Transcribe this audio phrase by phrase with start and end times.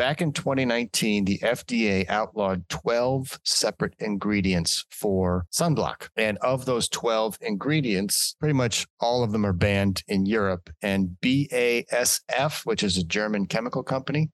[0.00, 6.08] back in 2019, the FDA outlawed 12 separate ingredients for sunblock.
[6.16, 10.70] And of those 12 ingredients, pretty much all of them are banned in Europe.
[10.80, 14.30] And BASF, which is a German chemical company,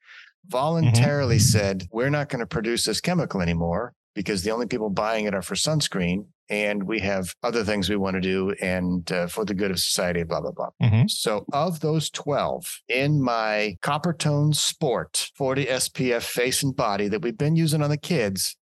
[0.47, 1.59] voluntarily mm-hmm.
[1.59, 5.35] said, We're not going to produce this chemical anymore because the only people buying it
[5.35, 9.45] are for sunscreen and we have other things we want to do and uh, for
[9.45, 10.71] the good of society blah blah blah.
[10.83, 11.07] Mm-hmm.
[11.09, 17.39] so of those 12 in my Coppertone sport 40 spf face and body that we've
[17.39, 18.57] been using on the kids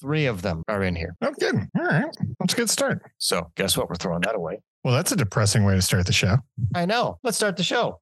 [0.00, 1.14] three of them are in here.
[1.22, 1.54] Oh good.
[1.78, 2.16] All right.
[2.40, 3.02] That's a good start.
[3.18, 3.88] So guess what?
[3.88, 4.60] We're throwing that away.
[4.82, 6.38] Well that's a depressing way to start the show.
[6.74, 7.18] I know.
[7.22, 8.00] Let's start the show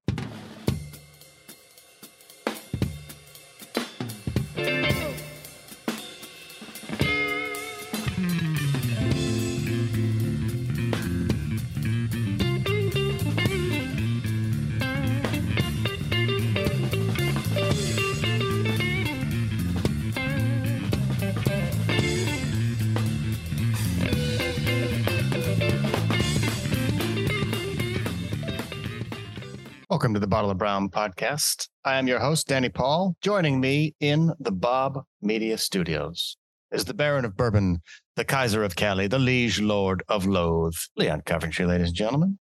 [29.94, 31.68] Welcome to the Bottle of Brown podcast.
[31.84, 33.14] I am your host, Danny Paul.
[33.20, 36.36] Joining me in the Bob Media Studios
[36.72, 37.80] is the Baron of Bourbon,
[38.16, 42.38] the Kaiser of Cali, the Liege Lord of Loathe, Leon Coventry, ladies and gentlemen.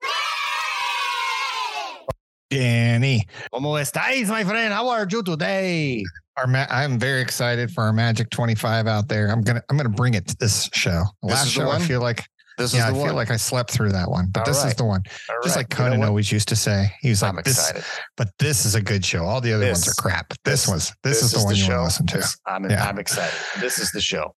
[2.49, 3.27] Danny.
[3.53, 4.73] ¿Cómo estáis, my friend?
[4.73, 6.03] How are you today?
[6.49, 9.29] Ma- I'm very excited for our Magic 25 out there.
[9.29, 11.03] I'm gonna I'm gonna bring it to this show.
[11.23, 12.25] This Last show, I feel like
[12.59, 13.09] this yeah, is the I one.
[13.09, 14.69] feel like I slept through that one, but All this right.
[14.69, 15.03] is the one.
[15.31, 15.61] All Just right.
[15.63, 17.85] like Conan you know always used to say, he was like, I'm "This, excited.
[18.17, 19.25] but this is a good show.
[19.25, 20.29] All the other this, ones are crap.
[20.45, 21.81] This, this was this, this is, is, the one you show.
[21.81, 22.87] want to listen to." I'm, yeah.
[22.87, 23.35] I'm excited.
[23.61, 24.35] This is the show.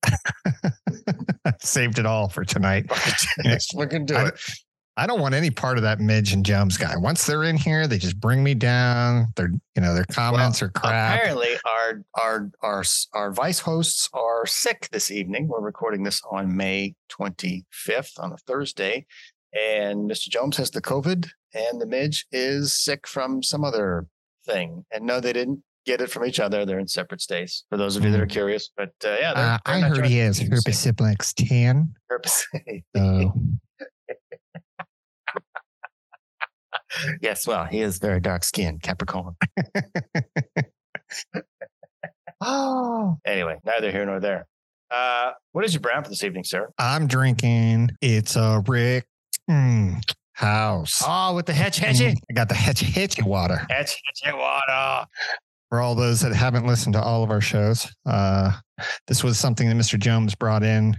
[1.61, 2.85] Saved it all for tonight.
[3.75, 4.39] we can do I, it.
[4.97, 6.95] I don't want any part of that Mij and Jones guy.
[6.95, 9.27] Once they're in here, they just bring me down.
[9.35, 11.19] Their, you know, their comments well, are crap.
[11.19, 15.49] Apparently, our our our our vice hosts are sick this evening.
[15.49, 19.05] We're recording this on May 25th on a Thursday,
[19.53, 20.29] and Mr.
[20.29, 24.07] Jones has the COVID, and the Mij is sick from some other
[24.45, 24.85] thing.
[24.93, 26.65] And no, they didn't get it from each other.
[26.65, 27.65] They're in separate states.
[27.69, 28.31] For those of you that are mm.
[28.31, 31.93] curious, but uh, yeah, they're, uh, they're I heard he has herpes simplex tan.
[32.09, 32.47] Herpes.
[32.95, 33.33] Oh.
[37.21, 39.35] Yes, well, he is very dark skinned, Capricorn.
[42.41, 44.47] oh, anyway, neither here nor there.
[44.91, 46.69] Uh, what is your brand for this evening, sir?
[46.77, 47.91] I'm drinking.
[48.01, 49.05] It's a Rick
[49.49, 50.01] mm,
[50.33, 51.03] House.
[51.05, 52.15] Oh, with the Hetch Hetchy?
[52.29, 53.65] I got the Hetch Hetchy water.
[53.69, 55.05] Hetch Hetchy water.
[55.69, 58.51] For all those that haven't listened to all of our shows, uh,
[59.07, 59.99] this was something that Mr.
[59.99, 60.95] Jones brought in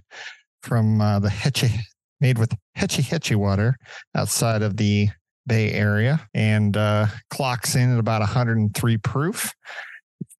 [0.63, 1.71] from uh, the Hetchy,
[2.21, 3.77] made with Hetchy Hetchy water
[4.15, 5.09] outside of the
[5.47, 9.53] Bay Area and uh, clocks in at about 103 proof.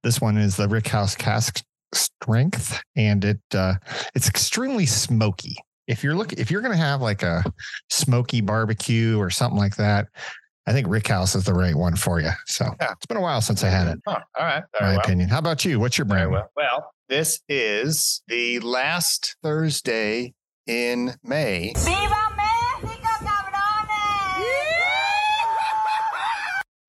[0.03, 1.63] This one is the Rickhouse cask
[1.93, 3.75] strength, and it uh,
[4.15, 5.57] it's extremely smoky.
[5.87, 7.45] If you're looking, if you're going to have like a
[7.91, 10.09] smoky barbecue or something like that,
[10.67, 12.31] I think Rickhouse is the right one for you.
[12.47, 12.93] So yeah.
[12.93, 13.99] it's been a while since I had it.
[14.07, 15.01] Oh, all right, my well.
[15.01, 15.29] opinion.
[15.29, 15.79] How about you?
[15.79, 16.33] What's your brand?
[16.33, 16.51] Well.
[16.57, 20.35] well, this is the last Thursday
[20.67, 21.73] in May.
[21.77, 22.26] Viva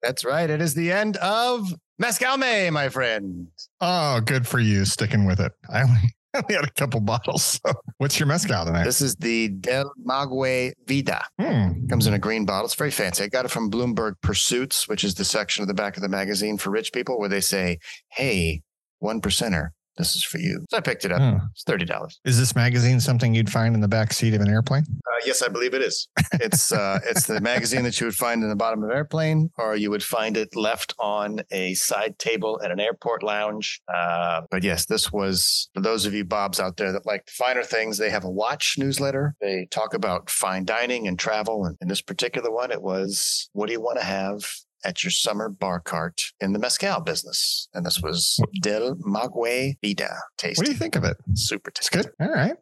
[0.01, 0.49] That's right.
[0.49, 3.47] It is the end of Mezcal May, my friend.
[3.81, 5.51] Oh, good for you sticking with it.
[5.69, 5.99] I only,
[6.33, 7.59] I only had a couple bottles.
[7.65, 7.73] So.
[7.97, 8.83] What's your mezcal tonight?
[8.83, 11.23] This is the Del Maguey Vida.
[11.39, 11.87] Hmm.
[11.87, 12.65] Comes in a green bottle.
[12.65, 13.23] It's very fancy.
[13.23, 16.09] I got it from Bloomberg Pursuits, which is the section of the back of the
[16.09, 18.61] magazine for rich people where they say, hey,
[18.99, 20.65] one percenter this is for you.
[20.69, 21.21] So I picked it up.
[21.21, 21.39] Oh.
[21.51, 22.19] It's thirty dollars.
[22.25, 24.83] Is this magazine something you'd find in the back seat of an airplane?
[24.89, 26.07] Uh, yes, I believe it is.
[26.33, 29.51] It's uh, it's the magazine that you would find in the bottom of an airplane,
[29.57, 33.81] or you would find it left on a side table at an airport lounge.
[33.93, 37.63] Uh, but yes, this was for those of you Bobs out there that like finer
[37.63, 37.97] things.
[37.97, 39.35] They have a watch newsletter.
[39.41, 43.67] They talk about fine dining and travel, and in this particular one, it was what
[43.67, 44.45] do you want to have
[44.83, 47.67] at your summer bar cart in the mezcal business.
[47.73, 50.15] And this was Del Maguey Vida.
[50.37, 50.59] Tasty.
[50.59, 51.17] What do you think of it?
[51.33, 51.99] Super tasty.
[51.99, 52.13] It's good.
[52.19, 52.55] All right.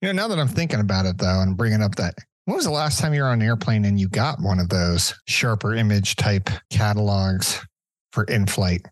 [0.00, 2.14] You know, now that I'm thinking about it though, and bringing up that
[2.46, 4.68] when was the last time you were on an airplane and you got one of
[4.68, 7.60] those sharper image type catalogs
[8.12, 8.86] for in flight?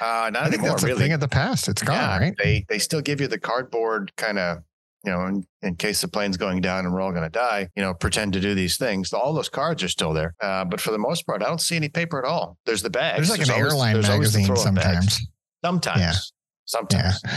[0.00, 0.96] Uh, not I think anymore, that's really.
[0.96, 1.68] a thing of the past.
[1.68, 2.34] It's gone, yeah, right?
[2.42, 4.58] They they still give you the cardboard kind of
[5.04, 7.68] you know, in, in case the plane's going down and we're all going to die,
[7.74, 9.12] you know, pretend to do these things.
[9.12, 10.34] All those cards are still there.
[10.42, 12.58] Uh, but for the most part, I don't see any paper at all.
[12.66, 13.16] There's the bags.
[13.16, 15.26] There's like there's an always, airline magazine sometimes.
[15.64, 16.00] Sometimes.
[16.00, 16.12] Yeah.
[16.66, 17.20] Sometimes.
[17.24, 17.36] Yeah.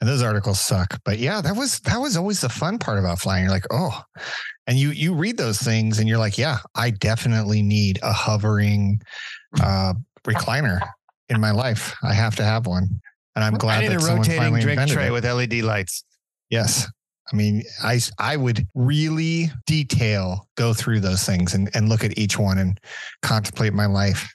[0.00, 1.00] And those articles suck.
[1.04, 3.44] But yeah, that was that was always the fun part about flying.
[3.44, 4.02] You're like, oh,
[4.66, 9.00] and you you read those things and you're like, yeah, I definitely need a hovering
[9.62, 9.94] uh,
[10.24, 10.80] recliner
[11.28, 11.94] in my life.
[12.02, 12.88] I have to have one,
[13.36, 15.12] and I'm glad I need that a someone rotating finally drink tray it.
[15.12, 16.04] with LED lights.
[16.52, 16.86] Yes.
[17.32, 22.16] I mean, I I would really detail go through those things and, and look at
[22.18, 22.78] each one and
[23.22, 24.32] contemplate my life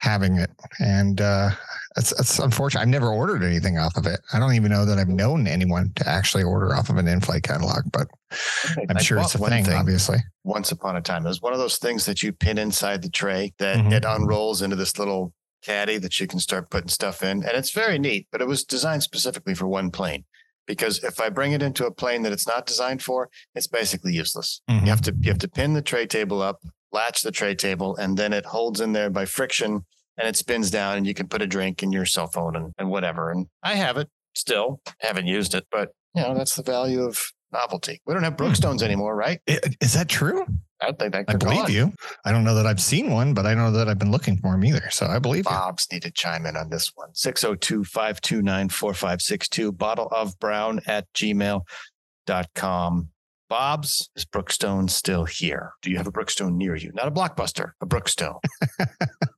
[0.00, 0.50] having it.
[0.78, 1.50] And uh
[1.96, 2.82] it's it's unfortunate.
[2.82, 4.20] I've never ordered anything off of it.
[4.34, 7.42] I don't even know that I've known anyone to actually order off of an in-flight
[7.42, 8.06] catalog, but
[8.90, 10.18] I'm I sure it's a thing, thing obviously.
[10.44, 13.08] Once upon a time, it was one of those things that you pin inside the
[13.08, 13.92] tray that Mhm.
[13.92, 15.32] it unrolls into this little
[15.64, 18.28] caddy that you can start putting stuff in, and it's very neat.
[18.30, 20.24] But it was designed specifically for one plane.
[20.68, 24.12] Because if I bring it into a plane that it's not designed for, it's basically
[24.12, 24.60] useless.
[24.70, 24.82] Mhm.
[24.82, 26.60] You have to you have to pin the tray table up,
[26.92, 29.84] latch the tray table, and then it holds in there by friction
[30.16, 32.72] and it spins down and you can put a drink in your cell phone and,
[32.78, 33.30] and whatever.
[33.32, 37.32] And I have it still, haven't used it, but you know, that's the value of
[37.52, 38.00] novelty.
[38.06, 39.40] We don't have Brookstones anymore, right?
[39.80, 40.44] Is that true?
[40.80, 41.92] I don't think that I could believe you.
[42.24, 44.36] I don't know that I've seen one, but I don't know that I've been looking
[44.38, 44.88] for them either.
[44.90, 45.50] So I believe you.
[45.50, 47.14] Bob's need to chime in on this one.
[47.14, 53.08] 602 529 4562, bottle of brown at gmail.com.
[53.48, 55.72] Bob's, is Brookstone still here?
[55.80, 56.92] Do you have a Brookstone near you?
[56.94, 58.38] Not a blockbuster, a Brookstone.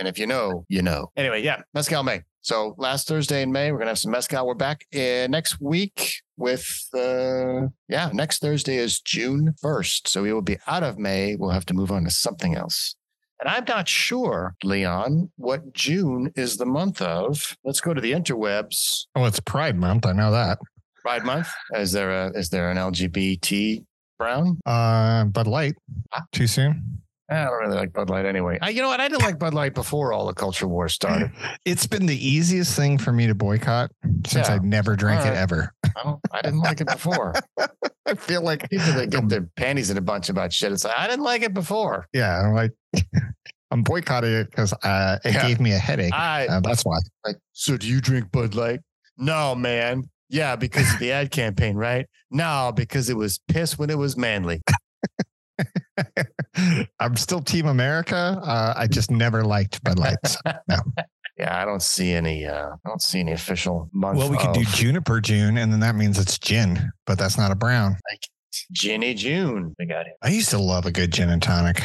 [0.00, 1.12] and if you know, you know.
[1.14, 2.22] Anyway, yeah, Mezcal May.
[2.40, 4.46] So last Thursday in May, we're going to have some Mezcal.
[4.46, 10.08] We're back uh, next week with, uh, yeah, next Thursday is June 1st.
[10.08, 11.36] So we will be out of May.
[11.36, 12.96] We'll have to move on to something else.
[13.40, 17.56] And I'm not sure, Leon, what June is the month of.
[17.62, 19.04] Let's go to the interwebs.
[19.14, 20.06] Oh, it's Pride Month.
[20.06, 20.58] I know that.
[21.02, 21.48] Pride Month.
[21.74, 23.84] Is there a is there an LGBT
[24.18, 24.60] brown?
[24.66, 25.74] Uh, Bud Light.
[26.32, 27.00] Too soon.
[27.30, 28.58] I don't really like Bud Light anyway.
[28.60, 29.00] I, you know what?
[29.00, 31.30] I didn't like Bud Light before all the culture wars started.
[31.64, 33.90] It's been the easiest thing for me to boycott
[34.26, 34.54] since Yeah.
[34.54, 35.72] I never drank All it ever.
[35.84, 37.34] I, don't, I didn't like it before.
[38.06, 40.72] I feel like, People that get their panties in a bunch about shit.
[40.72, 42.06] It's like I didn't like it before.
[42.12, 42.72] yeah, I'm like
[43.70, 45.46] I'm boycotting it because uh, it Yeah.
[45.46, 46.12] gave me a headache.
[46.12, 46.96] I Uh, that's why.
[47.24, 47.36] like.
[47.52, 48.80] So do you drink Bud Light?
[49.16, 50.04] No, man.
[50.28, 52.06] Yeah, because of the ad campaign, right?
[52.30, 54.60] No, because it was piss when it was manly.
[57.00, 58.40] I'm still Team America.
[58.42, 60.36] Uh, I just never liked Bud Lights.
[61.38, 62.44] Yeah, I don't see any.
[62.44, 64.18] uh I don't see any official month.
[64.18, 67.50] well, we could do Juniper June, and then that means it's gin, but that's not
[67.50, 67.96] a brown.
[68.72, 69.74] Ginny June.
[69.78, 70.12] We got it.
[70.20, 71.80] I used to love a good gin and tonic,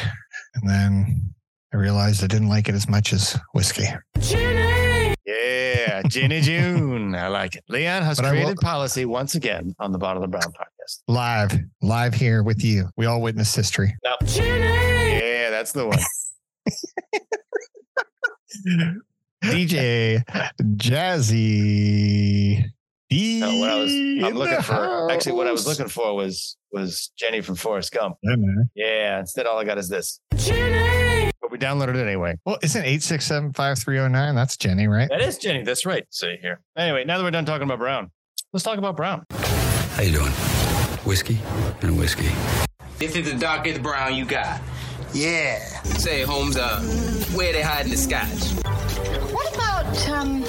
[0.56, 1.32] and then
[1.72, 3.86] I realized I didn't like it as much as whiskey.
[4.20, 5.14] Ginny.
[5.24, 7.14] Yeah, Ginny June.
[7.14, 7.64] I like it.
[7.68, 11.00] Leon has But I will- created policy once again on the Bottle of Brown podcast.
[11.08, 11.52] Live,
[11.82, 12.88] live here with you.
[12.96, 13.94] We all witness history.
[14.04, 15.98] Yeah, that's the one.
[19.44, 20.22] DJ
[20.76, 22.64] Jazzy.
[23.08, 23.38] D.
[23.40, 25.10] No, what I was I'm looking the for.
[25.12, 28.16] Actually, what I was looking for was was Jenny from Forrest Gump.
[28.22, 28.68] Yeah, man.
[28.74, 29.20] Yeah.
[29.20, 30.20] Instead, all I got is this.
[31.46, 32.34] But we downloaded it anyway.
[32.44, 34.34] Well, isn't eight six seven five three zero nine?
[34.34, 35.08] That's Jenny, right?
[35.08, 35.62] That is Jenny.
[35.62, 36.04] That's right.
[36.10, 36.60] See here.
[36.76, 38.10] Anyway, now that we're done talking about Brown,
[38.52, 39.24] let's talk about Brown.
[39.30, 40.32] How you doing?
[41.04, 41.38] Whiskey
[41.82, 42.30] and whiskey.
[42.98, 44.60] This is the darkest brown you got.
[45.14, 45.60] Yeah.
[45.84, 46.80] Say, Holmes, uh,
[47.36, 48.26] where they hiding the scotch?
[49.32, 50.42] What about, um,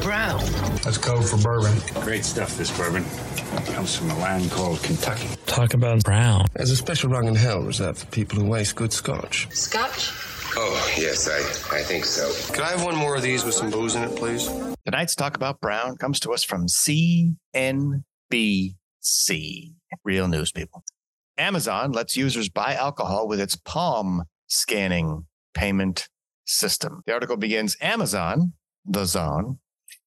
[0.00, 0.40] Brown.
[0.82, 1.78] That's code for bourbon.
[2.02, 3.04] Great stuff, this bourbon.
[3.72, 5.28] Comes from a land called Kentucky.
[5.46, 6.46] Talk about Brown.
[6.54, 9.48] There's a special rung in hell reserved for people who waste good scotch.
[9.52, 10.10] scotch?
[10.56, 11.38] Oh, yes, I,
[11.78, 12.30] I think so.
[12.52, 14.50] Could I have one more of these with some booze in it, please?
[14.84, 18.02] Tonight's talk about Brown comes to us from CNBC.
[20.04, 20.84] Real news, people.
[21.38, 26.08] Amazon lets users buy alcohol with its palm scanning payment
[26.44, 27.02] system.
[27.06, 28.52] The article begins Amazon,
[28.84, 29.58] the zone,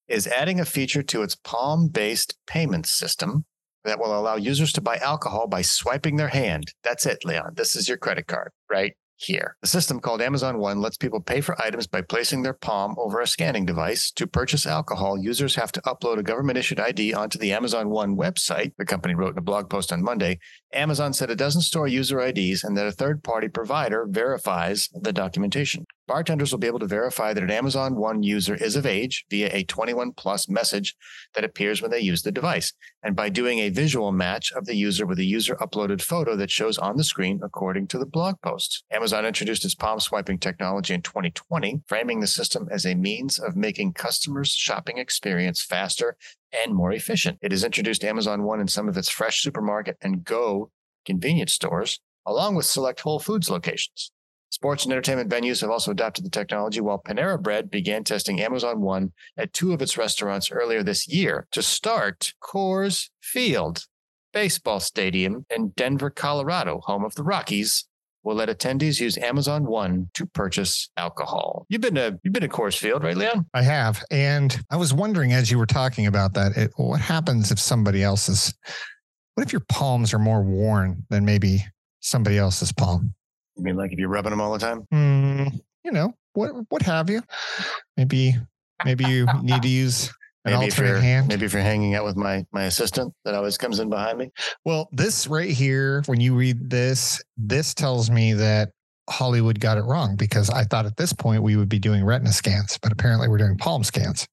[0.08, 3.46] is adding a feature to its palm based payment system
[3.84, 6.74] that will allow users to buy alcohol by swiping their hand.
[6.84, 7.54] That's it, Leon.
[7.56, 9.56] This is your credit card right here.
[9.62, 13.22] The system called Amazon One lets people pay for items by placing their palm over
[13.22, 14.12] a scanning device.
[14.12, 18.18] To purchase alcohol, users have to upload a government issued ID onto the Amazon One
[18.18, 20.40] website, the company wrote in a blog post on Monday.
[20.74, 25.14] Amazon said it doesn't store user IDs and that a third party provider verifies the
[25.14, 25.86] documentation.
[26.08, 29.50] Bartenders will be able to verify that an Amazon One user is of age via
[29.52, 30.96] a 21 plus message
[31.34, 34.76] that appears when they use the device, and by doing a visual match of the
[34.76, 38.36] user with a user uploaded photo that shows on the screen, according to the blog
[38.42, 38.84] post.
[38.92, 43.56] Amazon introduced its palm swiping technology in 2020, framing the system as a means of
[43.56, 46.18] making customers' shopping experience faster
[46.64, 47.40] and more efficient.
[47.42, 50.70] It has introduced Amazon One in some of its fresh supermarket and go
[51.04, 54.12] convenience stores, along with select Whole Foods locations.
[54.56, 58.80] Sports and entertainment venues have also adopted the technology, while Panera Bread began testing Amazon
[58.80, 61.46] One at two of its restaurants earlier this year.
[61.52, 63.84] To start, Coors Field,
[64.32, 67.84] baseball stadium in Denver, Colorado, home of the Rockies,
[68.24, 71.66] will let attendees use Amazon One to purchase alcohol.
[71.68, 73.48] You've been to you've been to Coors Field, right, Leon?
[73.54, 74.02] I have.
[74.10, 78.04] And I was wondering as you were talking about that, it, what happens if somebody
[78.04, 78.54] else's,
[79.34, 81.66] what if your palms are more worn than maybe
[82.00, 83.14] somebody else's palm?
[83.58, 84.82] You mean like if you're rubbing them all the time?
[84.92, 85.48] Hmm,
[85.84, 87.22] you know, what what have you?
[87.98, 88.36] Maybe
[88.84, 90.10] maybe you need to use
[90.44, 91.28] an Maybe if alternate you're hand.
[91.28, 94.32] maybe if you're hanging out with my my assistant that always comes in behind me.
[94.66, 98.72] Well, this right here, when you read this, this tells me that
[99.10, 102.32] Hollywood got it wrong because I thought at this point we would be doing retina
[102.34, 104.28] scans, but apparently we're doing palm scans.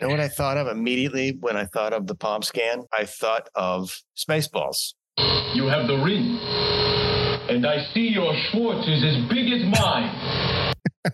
[0.00, 2.82] You know what I thought of immediately when I thought of the palm scan?
[2.92, 4.94] I thought of Spaceballs.
[5.54, 6.38] You have the ring.
[7.52, 10.72] And I see your Schwartz is as big as mine.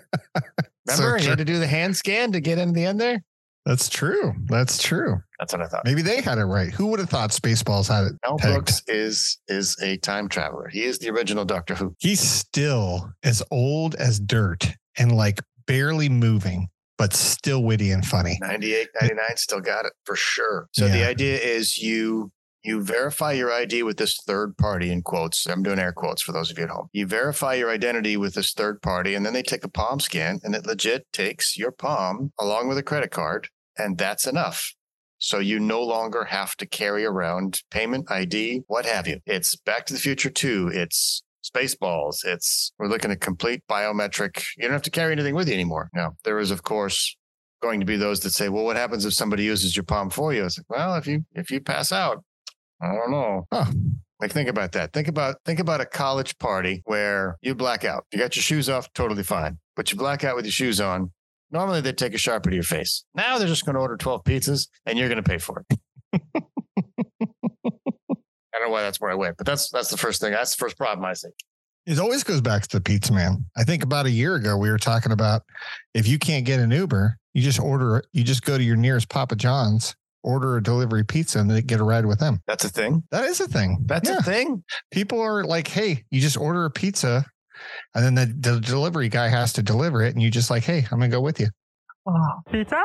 [0.86, 1.28] Remember, you true.
[1.30, 3.24] had to do the hand scan to get into the end there.
[3.66, 4.34] That's true.
[4.46, 5.16] That's true.
[5.40, 5.84] That's what I thought.
[5.84, 6.70] Maybe they had it right.
[6.70, 8.12] Who would have thought Spaceballs had it?
[8.24, 8.54] Mel pegged?
[8.54, 10.68] Brooks is is a time traveler.
[10.68, 11.96] He is the original Doctor Who.
[11.98, 16.68] He's still as old as dirt and like barely moving,
[16.98, 18.38] but still witty and funny.
[18.40, 20.68] 98, 99, still got it for sure.
[20.72, 22.30] So the idea is you
[22.68, 25.46] you verify your ID with this third party in quotes.
[25.46, 26.88] I'm doing air quotes for those of you at home.
[26.92, 30.38] You verify your identity with this third party, and then they take a palm scan,
[30.44, 34.74] and it legit takes your palm along with a credit card, and that's enough.
[35.18, 39.18] So you no longer have to carry around payment ID, what have you.
[39.26, 40.70] It's Back to the Future 2.
[40.72, 42.24] It's Spaceballs.
[42.24, 44.44] It's we're looking at complete biometric.
[44.56, 45.90] You don't have to carry anything with you anymore.
[45.94, 47.16] Now, there is, of course,
[47.60, 50.32] going to be those that say, well, what happens if somebody uses your palm for
[50.32, 50.44] you?
[50.44, 52.22] It's like, well, if you if you pass out,
[52.80, 53.46] I don't know.
[53.52, 53.66] Huh.
[54.20, 54.92] Like think about that.
[54.92, 58.04] Think about think about a college party where you black out.
[58.12, 59.58] You got your shoes off, totally fine.
[59.76, 61.12] But you black out with your shoes on.
[61.50, 63.04] Normally they'd take a sharpie to your face.
[63.14, 65.78] Now they're just going to order 12 pizzas and you're going to pay for it.
[68.58, 70.32] I don't know why that's where I went, but that's that's the first thing.
[70.32, 71.28] That's the first problem I see.
[71.86, 73.44] It always goes back to the pizza man.
[73.56, 75.42] I think about a year ago we were talking about
[75.94, 79.08] if you can't get an Uber, you just order you just go to your nearest
[79.08, 79.94] Papa John's,
[80.28, 82.40] order a delivery pizza and then get a ride with them.
[82.46, 83.02] That's a thing.
[83.10, 83.78] That is a thing.
[83.86, 84.18] That's Yeah.
[84.18, 84.62] a thing.
[84.90, 87.24] People are like, hey, you just order a pizza
[87.94, 90.84] and then the, the delivery guy has to deliver it and you just like, hey,
[90.92, 91.48] I'm gonna go with you.
[92.52, 92.80] Pizza.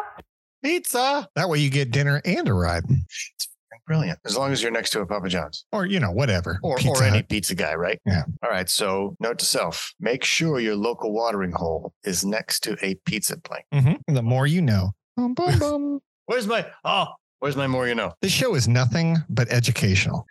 [0.64, 1.28] Pizza.
[1.36, 2.84] That way you get dinner and a ride.
[2.90, 3.48] It's
[3.88, 4.20] brilliant.
[4.26, 5.66] As long as you're next to a Papa John's.
[5.74, 6.60] Or, you know, whatever.
[6.64, 8.00] or, Pizza or any pizza guy, right?
[8.06, 8.24] Yeah.
[8.44, 8.70] All right.
[8.70, 13.38] So, note to self make sure your local watering hole is next to a pizza
[13.38, 13.64] place.
[13.74, 14.00] Mhm.
[14.08, 14.92] The more you know.
[15.18, 16.00] Boom, boom, boom.
[16.26, 17.08] Where's my, oh,
[17.44, 18.14] where's my more you know?
[18.22, 20.26] This show is nothing but educational.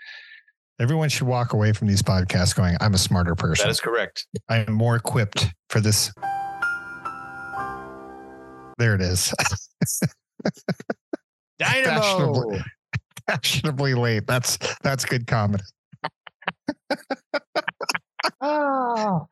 [0.81, 3.67] Everyone should walk away from these podcasts going, I'm a smarter person.
[3.67, 4.27] That is correct.
[4.49, 6.11] I am more equipped for this.
[8.79, 9.35] There it is.
[11.59, 12.01] Dynamo.
[12.01, 12.61] Fashionable.
[13.27, 14.27] Fashionably late.
[14.27, 15.65] That's that's good comedy.
[18.41, 19.27] Ah.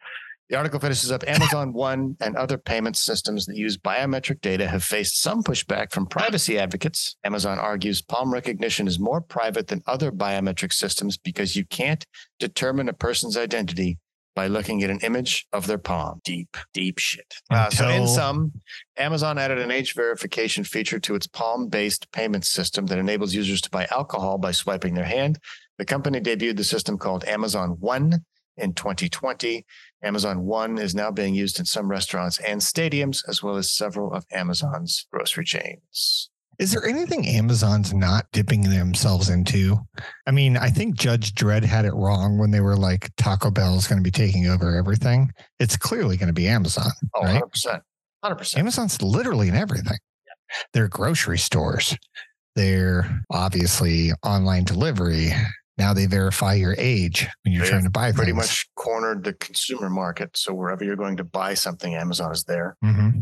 [0.51, 4.83] The article finishes up Amazon One and other payment systems that use biometric data have
[4.83, 7.15] faced some pushback from privacy advocates.
[7.25, 12.05] Amazon argues palm recognition is more private than other biometric systems because you can't
[12.41, 13.99] determine a person's identity
[14.35, 16.21] by looking at an image of their palm.
[16.25, 17.33] Deep, deep shit.
[17.49, 18.53] Uh, so, in Until- sum,
[18.97, 23.61] Amazon added an age verification feature to its palm based payment system that enables users
[23.61, 25.39] to buy alcohol by swiping their hand.
[25.79, 28.25] The company debuted the system called Amazon One
[28.61, 29.65] in 2020.
[30.03, 34.13] Amazon One is now being used in some restaurants and stadiums, as well as several
[34.13, 36.31] of Amazon's grocery chains.
[36.59, 39.79] Is there anything Amazon's not dipping themselves into?
[40.27, 43.77] I mean, I think Judge Dredd had it wrong when they were like Taco Bell
[43.77, 45.31] is going to be taking over everything.
[45.59, 47.43] It's clearly going to be Amazon, Oh, right?
[47.43, 47.81] 100%.
[48.23, 48.59] 100%.
[48.59, 49.97] Amazon's literally in everything.
[50.75, 51.97] They're grocery stores.
[52.57, 55.33] They're obviously online delivery.
[55.81, 58.37] Now they verify your age when you're They've trying to buy Pretty things.
[58.37, 60.37] much cornered the consumer market.
[60.37, 62.77] So wherever you're going to buy something, Amazon is there.
[62.85, 63.13] Mhm.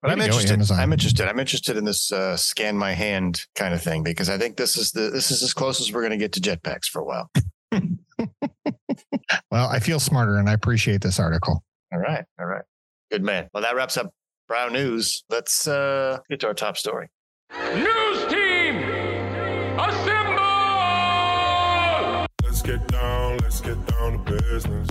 [0.00, 0.52] But I'm to go, interested.
[0.54, 0.80] Amazon.
[0.80, 1.28] I'm interested.
[1.28, 4.76] I'm interested in this uh, scan my hand kind of thing because I think this
[4.78, 7.04] is the this is as close as we're going to get to jetpacks for a
[7.04, 7.30] while.
[9.50, 11.62] Well, I feel smarter and I appreciate this article.
[11.92, 12.24] All right.
[12.40, 12.62] All right.
[13.10, 13.48] Good man.
[13.52, 14.10] Well, that wraps up
[14.46, 15.24] Brown News.
[15.28, 17.08] Let's uh, get to our top story.
[17.74, 18.07] News
[22.68, 24.88] get down, let's get down to business.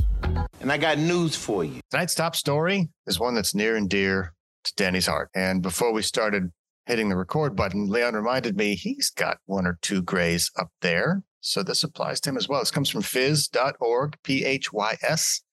[0.61, 1.79] And I got news for you.
[1.91, 5.29] Tonight's top story is one that's near and dear to Danny's heart.
[5.35, 6.51] And before we started
[6.87, 11.21] hitting the record button, Leon reminded me he's got one or two grays up there.
[11.41, 12.61] So this applies to him as well.
[12.61, 15.43] This comes from phys.org, P H Y S.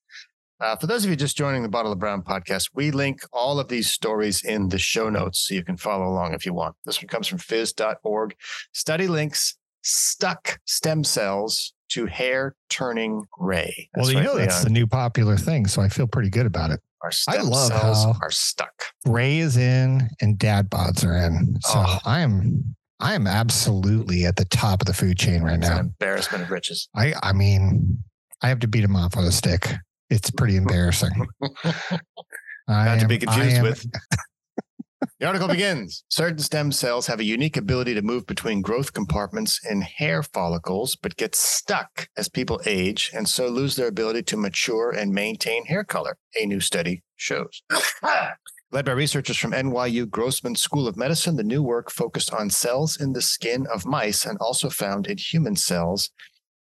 [0.60, 3.60] Uh, for those of you just joining the Bottle of Brown podcast, we link all
[3.60, 6.74] of these stories in the show notes so you can follow along if you want.
[6.86, 8.34] This one comes from phys.org.
[8.72, 13.88] Study links stuck stem cells to hair turning gray.
[13.96, 16.80] well, you know that's the new popular thing, so I feel pretty good about it.
[17.02, 18.82] Our I love cells how- are stuck.
[19.06, 21.58] Gray is in and dad bods are in.
[21.60, 21.98] So Oh.
[22.04, 25.74] I am I am absolutely at the top of the food chain right It's an
[25.74, 25.80] now.
[25.80, 26.88] embarrassment of riches.
[26.94, 28.02] I I mean,
[28.40, 29.70] I have to beat him off with a stick.
[30.10, 31.26] It's pretty embarrassing.
[31.42, 33.86] I Not to am- be I confused am- with.
[35.20, 36.04] The article begins.
[36.08, 40.96] Certain stem cells have a unique ability to move between growth compartments in hair follicles,
[40.96, 45.66] but get stuck as people age and so lose their ability to mature and maintain
[45.66, 47.62] hair color, a new study shows.
[48.72, 53.00] Led by researchers from NYU Grossman School of Medicine, the new work focused on cells
[53.00, 56.10] in the skin of mice and also found in human cells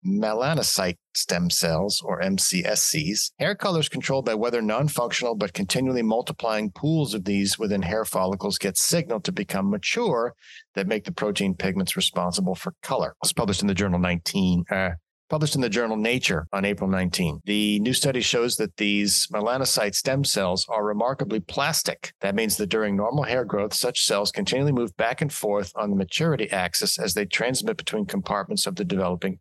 [0.06, 3.32] melanocyte stem cells, or MCSCs.
[3.40, 7.82] Hair color is controlled by whether non functional but continually multiplying pools of these within
[7.82, 10.34] hair follicles get signaled to become mature
[10.76, 13.10] that make the protein pigments responsible for color.
[13.10, 14.66] It was published in the journal 19.
[14.70, 14.90] Uh,
[15.30, 17.40] Published in the journal Nature on April 19.
[17.46, 22.14] The new study shows that these melanocyte stem cells are remarkably plastic.
[22.22, 25.90] That means that during normal hair growth, such cells continually move back and forth on
[25.90, 29.40] the maturity axis as they transmit between compartments of the developing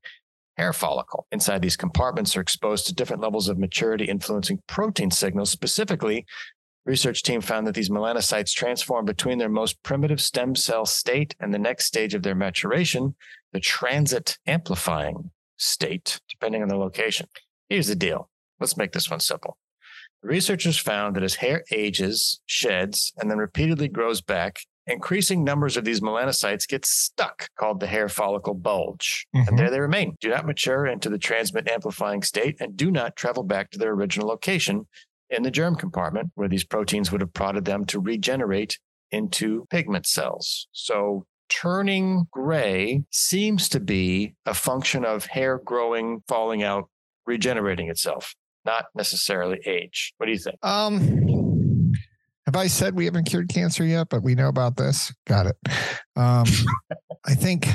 [0.57, 1.27] hair follicle.
[1.33, 5.51] Inside these compartments are exposed to different levels of maturity influencing protein signals.
[5.51, 6.27] Specifically,
[6.85, 11.53] research team found that these melanocytes transform between their most primitive stem cell state and
[11.53, 13.15] the next stage of their maturation,
[13.53, 17.27] the transit amplifying state, depending on the location.
[17.69, 18.29] Here's the deal.
[18.61, 19.57] Let's make this one simple.
[20.23, 25.85] Researchers found that as hair ages, sheds, and then repeatedly grows back, increasing numbers of
[25.85, 29.27] these melanocytes get stuck, called the hair follicle bulge.
[29.35, 29.49] Mhm.
[29.49, 33.17] And there they remain, do not mature into the transmit amplifying state, and do not
[33.17, 34.87] travel back to their original location
[35.31, 38.79] in the germ compartment where these proteins would have prodded them to regenerate
[39.11, 40.69] into pigment cells.
[40.73, 46.89] So turning gray seems to be a function of hair growing, falling out,
[47.27, 48.35] regenerating itself,
[48.65, 50.13] not necessarily age.
[50.17, 50.57] What do you think?
[50.63, 51.42] Um,
[52.47, 55.13] have I said we haven't cured cancer yet, but we know about this?
[55.27, 55.57] Got it.
[56.17, 56.45] Um,
[57.25, 57.69] I think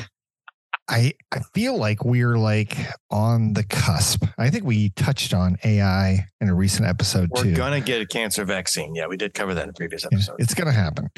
[0.90, 2.78] I I feel like we're like
[3.10, 4.24] on the cusp.
[4.38, 7.54] I think we touched on AI in a recent episode We're too.
[7.56, 8.96] going to get a cancer vaccine.
[8.96, 10.36] Yeah, we did cover that in a previous episode.
[10.40, 11.10] It's going to happen.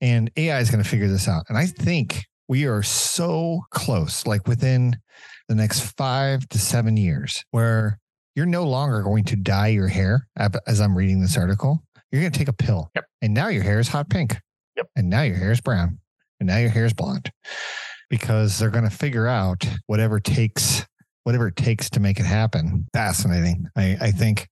[0.00, 1.44] And AI is going to figure this out.
[1.48, 4.96] And I think we are so close, like within
[5.48, 7.98] the next five to seven years, where
[8.34, 10.26] you're no longer going to dye your hair
[10.66, 11.82] as I'm reading this article.
[12.10, 12.90] You're going to take a pill.
[12.94, 13.04] Yep.
[13.22, 14.36] And now your hair is hot pink.
[14.76, 14.88] Yep.
[14.96, 15.98] And now your hair is brown.
[16.38, 17.30] And now your hair is blonde
[18.08, 20.86] because they're going to figure out whatever takes
[21.24, 22.86] whatever it takes to make it happen.
[22.94, 23.66] Fascinating.
[23.76, 24.48] I, I think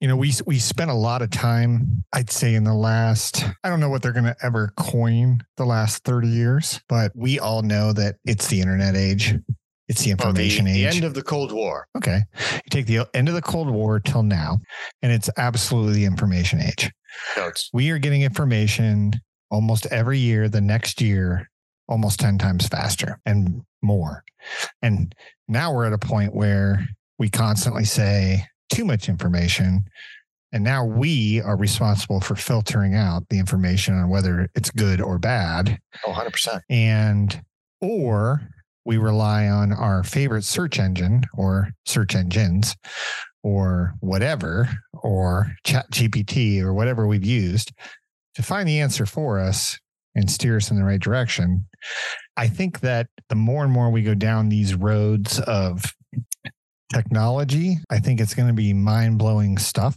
[0.00, 3.68] you know we we spent a lot of time i'd say in the last i
[3.70, 7.62] don't know what they're going to ever coin the last 30 years but we all
[7.62, 9.34] know that it's the internet age
[9.88, 10.96] it's the Oh, the, information the age.
[10.96, 11.86] end of the Cold War.
[11.96, 12.22] okay.
[12.52, 14.58] You take the end of the cold war till now
[15.02, 16.90] and it's absolutely the information age.
[17.72, 19.12] We are getting information
[19.50, 21.48] almost every year the next year
[21.88, 24.24] almost 10 times faster and more.
[24.82, 25.14] And
[25.46, 26.84] now we're at a point where
[27.18, 29.84] we constantly say too much information
[30.52, 35.18] and now we are responsible for filtering out the information on whether it's good or
[35.18, 35.78] bad.
[36.06, 36.60] Oh, 100%.
[36.70, 37.40] and
[37.80, 38.48] or
[38.86, 42.76] we rely on our favorite search engine or search engines
[43.42, 44.68] or whatever
[45.02, 47.72] or chat gpt or whatever we've used
[48.34, 49.78] to find the answer for us
[50.14, 51.66] and steer us in the right direction.
[52.36, 55.84] I think that the more and more we go down these roads of
[56.92, 59.96] technology i think it's going to be mind-blowing stuff.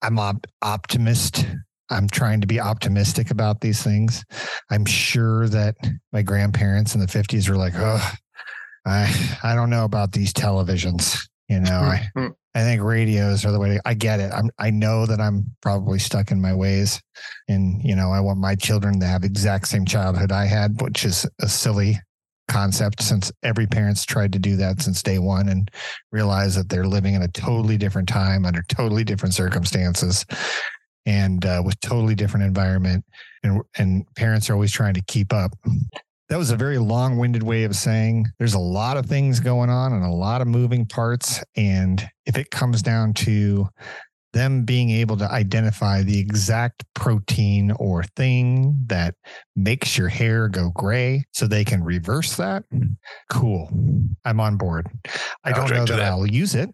[0.00, 1.44] I'm op- optimist
[1.90, 4.24] i'm trying to be optimistic about these things
[4.70, 5.74] I'm sure that
[6.12, 8.12] my grandparents in the 50s were like, oh,
[8.86, 11.28] I, I don't know about these televisions.
[11.48, 12.34] You know, I, Mhm.
[12.54, 14.32] I think radios are the way to, I get it.
[14.32, 17.00] I'm, I know that I'm probably stuck in my ways
[17.48, 21.04] and, you know, I want my children to have exact same childhood I had, which
[21.04, 21.98] is a silly
[22.48, 25.70] concept since every parent's tried to do that since day one and
[26.10, 30.24] realize that they're living in a totally different time under totally different circumstances
[31.06, 33.04] and uh, with totally different environment
[33.42, 35.52] and and parents are always trying to keep up.
[36.28, 39.92] That was a very long-winded way of saying there's a lot of things going on
[39.92, 43.68] and a lot of moving parts and if it comes down to
[44.32, 49.14] them being able to identify the exact protein or thing that
[49.56, 52.64] makes your hair go gray so they can reverse that,
[53.28, 53.68] cool.
[54.24, 54.88] I'm on board.
[55.44, 56.12] I don't know that, that.
[56.12, 56.70] I'll use it.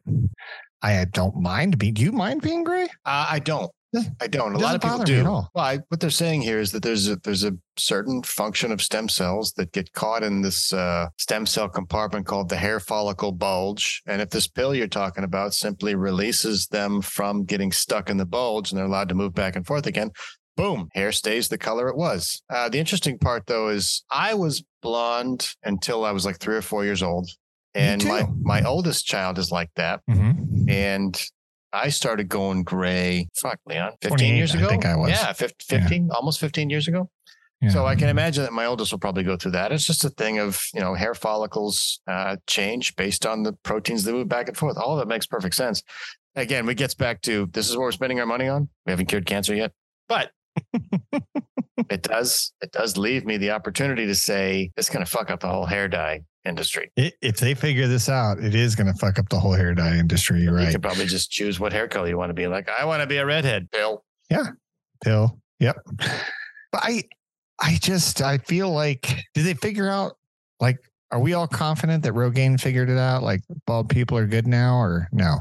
[0.83, 1.95] I don't mind being.
[1.95, 2.85] Do you mind being gray?
[3.05, 3.71] Uh, I don't.
[4.20, 4.55] I don't.
[4.55, 5.22] A lot of people do.
[5.25, 8.83] Well, I, what they're saying here is that there's a there's a certain function of
[8.83, 13.33] stem cells that get caught in this uh, stem cell compartment called the hair follicle
[13.33, 18.16] bulge, and if this pill you're talking about simply releases them from getting stuck in
[18.16, 20.11] the bulge, and they're allowed to move back and forth again.
[20.57, 22.40] Boom, hair stays the color it was.
[22.49, 26.62] Uh, the interesting part, though, is I was blonde until I was like three or
[26.62, 27.29] four years old,
[27.75, 30.70] and my my oldest child is like that, Mhm.
[30.70, 31.22] and
[31.83, 33.29] I started going gray.
[33.41, 34.67] Fuck, Leon, 15 years ago?
[34.67, 35.11] I think I was.
[35.11, 37.11] Yeah, 15, 15 almost 15 years ago.
[37.61, 37.71] Yeah.
[37.71, 39.73] So I can imagine that my oldest will probably go through that.
[39.73, 44.05] It's just a thing of, you know, hair follicles uh, change based on the proteins
[44.05, 44.77] that move back and forth.
[44.77, 45.83] All of it makes perfect sense.
[46.35, 48.69] Again, it gets back to this is what we're spending our money on.
[48.85, 49.73] We haven't cured cancer yet,
[50.07, 50.33] but
[51.90, 55.40] it does it does leave me the opportunity to say it's going to fuck up
[55.40, 56.90] the whole hair dye industry.
[56.99, 59.75] I- if they figure this out, it is going to fuck up the whole hair
[59.75, 60.40] dye industry.
[60.42, 60.61] You're right.
[60.61, 60.73] You right.
[60.73, 62.47] can probably just choose what hair color you want to be.
[62.47, 63.71] Like, I want to be a redhead.
[63.71, 64.05] Bill.
[65.05, 65.38] Pill.
[65.61, 65.77] Yep.
[66.73, 67.05] But I,
[67.61, 69.03] I just, I feel like,
[69.35, 70.16] did they figure out,
[70.61, 70.79] like,
[71.11, 73.23] are we all confident that Rogaine figured it out?
[73.23, 75.40] Like, bald people are good now or no?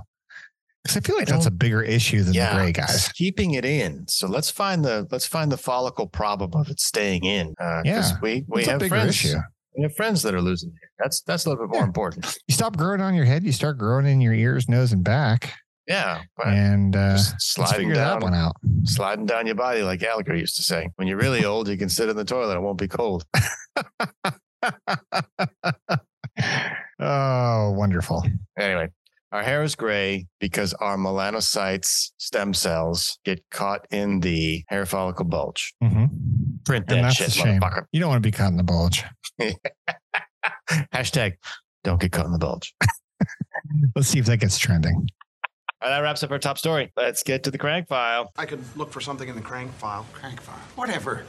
[0.85, 2.93] Because I feel like that's a bigger issue than the gray guys.
[2.93, 4.07] it's keeping it in.
[4.07, 7.55] So let's find the let's find the follicle problem of it staying in.
[7.59, 9.09] Uh, Yeah, we we have friends.
[9.09, 9.35] issue.
[9.75, 10.89] We have friends that are losing hair.
[10.99, 11.87] That's that's a little bit more Yeah.
[11.87, 12.37] important.
[12.47, 15.53] You stop growing on your head, you start growing in your ears, nose, and back,
[15.87, 18.53] Yeah, and uh, sliding figure that down, one out.
[18.83, 20.87] sliding down your body like Gallagher used to say.
[20.97, 23.25] When you're really old, you can sit in the toilet; it won't be cold.
[26.99, 28.23] oh, wonderful.
[28.57, 28.89] Anyway,
[29.31, 35.25] our hair is gray because our melanocytes stem cells get caught in the hair follicle
[35.25, 35.73] bulge.
[35.81, 36.05] hmm
[36.65, 37.59] Print And that that's shit, a shame.
[37.61, 37.85] motherfucker.
[37.91, 39.03] You don't want to be caught in the bulge.
[40.93, 41.33] Hashtag
[41.83, 42.73] don't get caught in the bulge.
[43.95, 44.95] Let's see if that gets trending.
[45.81, 46.91] All right, that wraps up our top story.
[46.95, 48.31] Let's get to the crank file.
[48.37, 50.05] I could look for something in the crank file.
[50.13, 50.55] Crank file.
[50.75, 51.23] Whatever.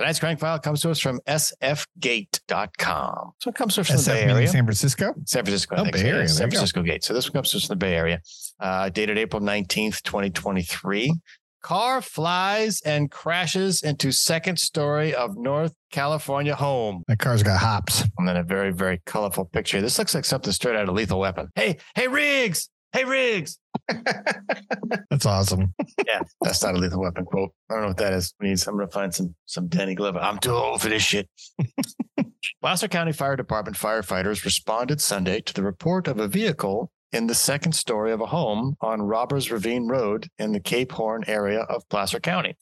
[0.00, 3.02] Tonight's crank file comes to us from sfgate.com.
[3.38, 4.48] So it comes to us from the Bay Area.
[4.48, 5.12] San Francisco.
[5.26, 5.76] San Francisco.
[5.76, 6.56] Oh, Bay so, yeah, Area, San you go.
[6.56, 7.04] Francisco Gate.
[7.04, 8.22] So this one comes to us from the Bay Area,
[8.60, 11.12] uh, dated April 19th, 2023.
[11.60, 17.04] Car flies and crashes into second story of North California home.
[17.06, 18.02] That car's got hops.
[18.16, 19.82] And then a very, very colorful picture.
[19.82, 21.50] This looks like something straight out of Lethal Weapon.
[21.54, 22.70] Hey, hey, Riggs.
[22.92, 23.58] Hey, Riggs.
[25.10, 25.74] That's awesome.
[26.06, 27.50] Yeah, that's not a Lethal Weapon quote.
[27.68, 28.34] I don't know what that is.
[28.40, 30.18] We need, I'm going to find some some Danny Glover.
[30.18, 31.28] I'm too old for this shit.
[32.62, 37.34] Placer County Fire Department firefighters responded Sunday to the report of a vehicle in the
[37.34, 41.88] second story of a home on Robbers Ravine Road in the Cape Horn area of
[41.88, 42.56] Placer County.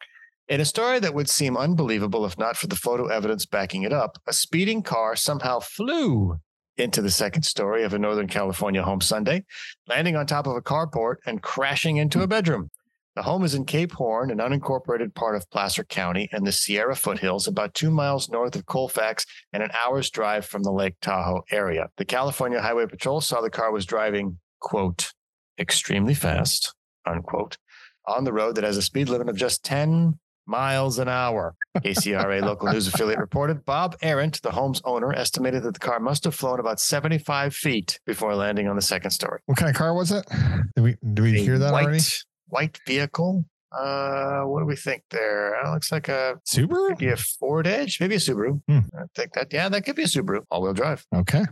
[0.49, 3.93] In a story that would seem unbelievable if not for the photo evidence backing it
[3.93, 6.39] up, a speeding car somehow flew
[6.79, 9.45] into the second story of a Northern California home Sunday,
[9.87, 12.71] landing on top of a carport and crashing into a bedroom.
[13.17, 16.95] The home is in Cape Horn, an unincorporated part of Placer County and the Sierra
[16.95, 21.43] foothills, about two miles north of Colfax and an hour's drive from the Lake Tahoe
[21.51, 21.89] area.
[21.97, 25.13] The California Highway Patrol saw the car was driving, quote,
[25.59, 27.59] extremely fast, unquote,
[28.07, 30.17] on the road that has a speed limit of just 10
[30.49, 31.55] miles an hour.
[31.77, 36.25] KCRA local news affiliate reported Bob Arendt, the home's owner, estimated that the car must
[36.25, 39.41] have flown about 75 feet before landing on the second story.
[39.47, 40.27] What kind of car was it?
[40.75, 42.03] Did we did we A hear that white, already?
[42.49, 43.45] White vehicle.
[43.71, 45.55] Uh, what do we think there?
[45.63, 46.89] Uh, looks like a Subaru.
[46.89, 48.63] maybe a Ford Edge, maybe a Subaru.
[48.67, 48.79] Hmm.
[48.99, 51.05] I think that yeah, that could be a Subaru, all-wheel drive.
[51.15, 51.45] Okay.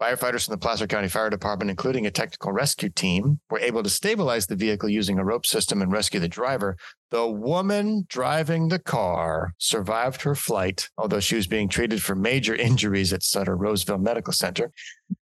[0.00, 3.88] Firefighters from the Placer County Fire Department, including a technical rescue team, were able to
[3.88, 6.76] stabilize the vehicle using a rope system and rescue the driver.
[7.10, 12.54] The woman driving the car survived her flight, although she was being treated for major
[12.68, 14.70] injuries at Sutter Roseville Medical Center.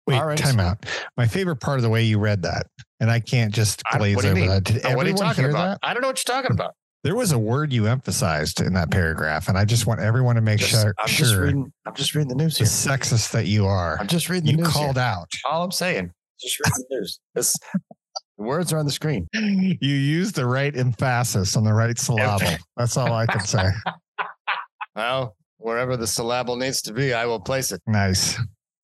[0.09, 0.85] Wait, Arendt- time out.
[1.17, 2.67] My favorite part of the way you read that,
[2.99, 4.65] and I can't just glaze what do you over that.
[4.65, 5.81] Did uh, what are you everyone talking hear about?
[5.81, 5.89] that?
[5.89, 6.75] I don't know what you're talking about.
[7.05, 10.41] There was a word you emphasized in that paragraph, and I just want everyone to
[10.41, 11.73] make Just- sure, I'm just sure reading.
[11.87, 12.69] I'm just reading the news the here.
[12.97, 13.99] sexist that you are.
[14.01, 14.59] I'm just reading the news.
[14.59, 14.73] You news.
[14.73, 15.05] called here.
[15.05, 15.31] out.
[15.45, 17.21] All I'm saying, just read the news.
[17.35, 17.55] This,
[18.39, 19.29] the words are on the screen.
[19.35, 22.41] You use the right emphasis on the right syllable.
[22.77, 23.69] That's all I can say.
[24.97, 27.81] Well, wherever the syllable needs to be, I will place it.
[27.87, 28.39] Nice.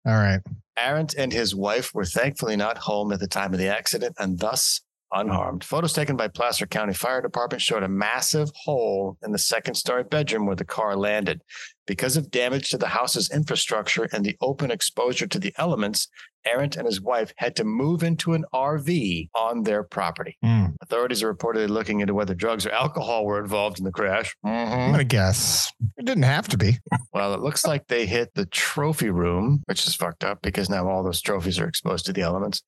[0.07, 0.41] All right.
[0.79, 4.39] Arendt and his wife were thankfully not home at the time of the accident and
[4.39, 4.81] thus
[5.12, 5.64] unharmed.
[5.64, 10.05] Photos taken by Placer County Fire Department showed a massive hole in the second story
[10.05, 11.42] bedroom where the car landed.
[11.87, 16.09] Because of damage to the house's infrastructure and the open exposure to the elements,
[16.44, 20.37] Arendt and his wife had to move into an RV on their property.
[20.42, 20.66] Hmm.
[20.83, 24.37] Authorities are reportedly looking into whether drugs or alcohol were involved in the crash.
[24.44, 25.73] I'm going to guess.
[25.97, 26.79] It didn't have to be.
[27.12, 30.88] Well, it looks like they hit the trophy room, which is fucked up because now
[30.88, 32.62] all those trophies are exposed to the elements.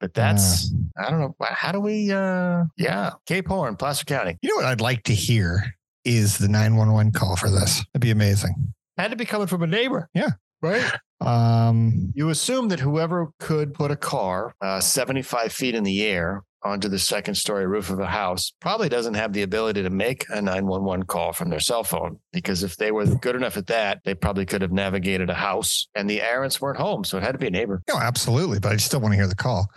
[0.00, 1.34] But that's I don't know.
[1.40, 2.12] How do we?
[2.12, 4.36] uh Yeah, Cape Horn, Placer County.
[4.42, 7.78] You know what I'd like to hear is the 911 call for this.
[7.92, 8.72] That'd be amazing.
[8.98, 10.08] Had to be coming from a neighbor.
[10.14, 10.30] Yeah.
[10.62, 10.84] Right.
[11.20, 16.42] Um, You assume that whoever could put a car uh, 75 feet in the air
[16.66, 20.26] onto the second story roof of a house probably doesn't have the ability to make
[20.28, 22.18] a 911 call from their cell phone.
[22.32, 25.88] Because if they were good enough at that, they probably could have navigated a house
[25.94, 27.04] and the Aarons weren't home.
[27.04, 27.82] So it had to be a neighbor.
[27.88, 29.68] no, absolutely, but I still want to hear the call.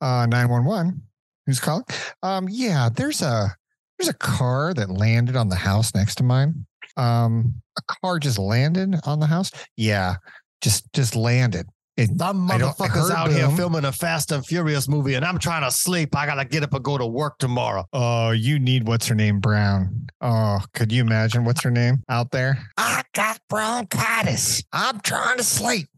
[0.00, 1.02] Uh, 911.
[1.46, 1.84] Who's calling?
[2.22, 3.56] Um, yeah, there's a
[3.98, 6.66] there's a car that landed on the house next to mine.
[6.96, 9.50] Um, a car just landed on the house.
[9.76, 10.16] Yeah,
[10.60, 11.66] just just landed.
[11.96, 15.70] It, Some motherfuckers out here filming a Fast and Furious movie, and I'm trying to
[15.70, 16.16] sleep.
[16.16, 17.84] I gotta get up and go to work tomorrow.
[17.92, 20.06] Oh, you need what's her name, Brown.
[20.22, 22.58] Oh, could you imagine what's her name out there?
[22.78, 24.62] I got bronchitis.
[24.72, 25.88] I'm trying to sleep.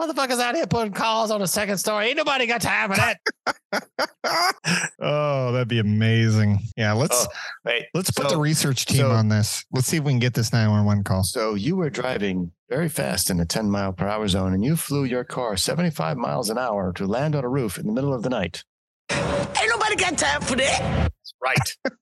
[0.00, 2.08] Motherfuckers out here putting calls on the second story.
[2.08, 3.18] Ain't nobody got time for that.
[5.00, 6.60] oh, that'd be amazing.
[6.76, 7.32] Yeah, let's Oh,
[7.64, 9.64] wait, let's put so- the research team so- on this.
[9.72, 11.22] Let's see if we can get this 911 call.
[11.24, 14.76] So you were driving very fast in a 10 mile per hour zone, and you
[14.76, 18.12] flew your car 75 miles an hour to land on a roof in the middle
[18.12, 18.64] of the night.
[19.10, 21.10] Ain't nobody got time for that.
[21.42, 21.76] Right.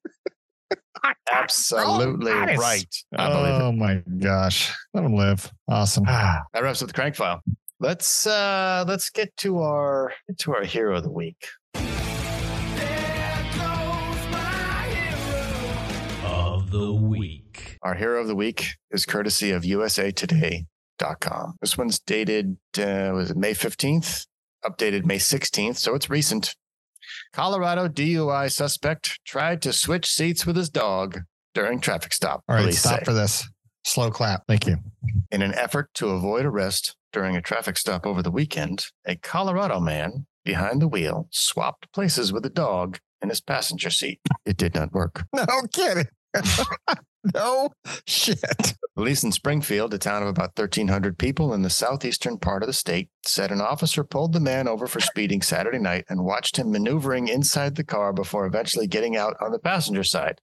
[1.31, 2.59] Absolutely Bronchitis.
[2.61, 2.97] right.
[3.15, 3.63] I believe it.
[3.63, 4.75] Oh my gosh.
[4.95, 5.53] Let him live.
[5.69, 6.05] Awesome.
[6.07, 7.43] That wraps up the crank file.
[7.81, 11.49] Let's uh let's get to our get to our hero of the week.
[16.25, 17.79] Of the week.
[17.83, 21.57] Our hero of the week is courtesy of usatoday.com.
[21.61, 24.27] This one's dated uh, was it May 15th,
[24.65, 26.55] updated May 16th, so it's recent.
[27.33, 31.23] Colorado DUI suspect tried to switch seats with his dog
[31.55, 32.45] during traffic stop.
[32.49, 33.05] All right, stop say.
[33.05, 33.49] for this.
[33.85, 34.45] Slow clap.
[34.47, 34.77] Thank you.
[35.33, 39.79] In an effort to avoid arrest during a traffic stop over the weekend, a Colorado
[39.79, 44.21] man behind the wheel swapped places with a dog in his passenger seat.
[44.45, 45.25] It did not work.
[45.35, 46.09] No kidding.
[47.35, 47.71] no
[48.07, 48.75] shit.
[48.97, 52.73] Police in Springfield, a town of about 1,300 people in the southeastern part of the
[52.73, 56.73] state, said an officer pulled the man over for speeding Saturday night and watched him
[56.73, 60.41] maneuvering inside the car before eventually getting out on the passenger side.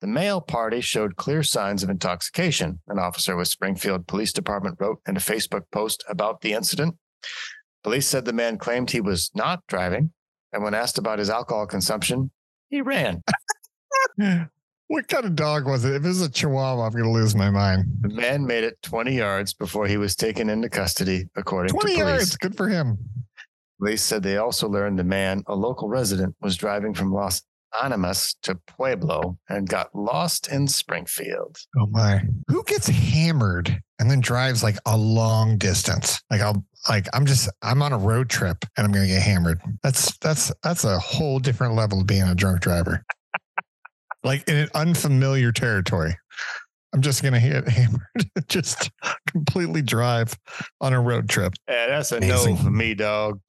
[0.00, 5.00] The male party showed clear signs of intoxication, an officer with Springfield Police Department wrote
[5.06, 6.96] in a Facebook post about the incident.
[7.82, 10.12] Police said the man claimed he was not driving,
[10.52, 12.30] and when asked about his alcohol consumption,
[12.68, 13.22] he ran.
[14.90, 15.94] What kind of dog was it?
[15.94, 17.84] If it was a chihuahua, I'm going to lose my mind.
[18.00, 22.00] The man made it 20 yards before he was taken into custody, according 20 to
[22.02, 22.10] police.
[22.10, 22.36] yards.
[22.36, 22.98] Good for him.
[23.78, 27.42] Police said they also learned the man, a local resident, was driving from Los
[27.82, 31.58] Animas to Pueblo and got lost in Springfield.
[31.78, 32.22] Oh my.
[32.48, 36.20] Who gets hammered and then drives like a long distance?
[36.30, 39.60] Like I'll like I'm just I'm on a road trip and I'm gonna get hammered.
[39.82, 43.04] That's that's that's a whole different level of being a drunk driver.
[44.24, 46.16] like in an unfamiliar territory.
[46.92, 48.00] I'm just gonna hit hammered.
[48.48, 48.90] just
[49.28, 50.36] completely drive
[50.80, 51.54] on a road trip.
[51.68, 52.56] Yeah, that's a Amazing.
[52.56, 53.40] no for me, dog.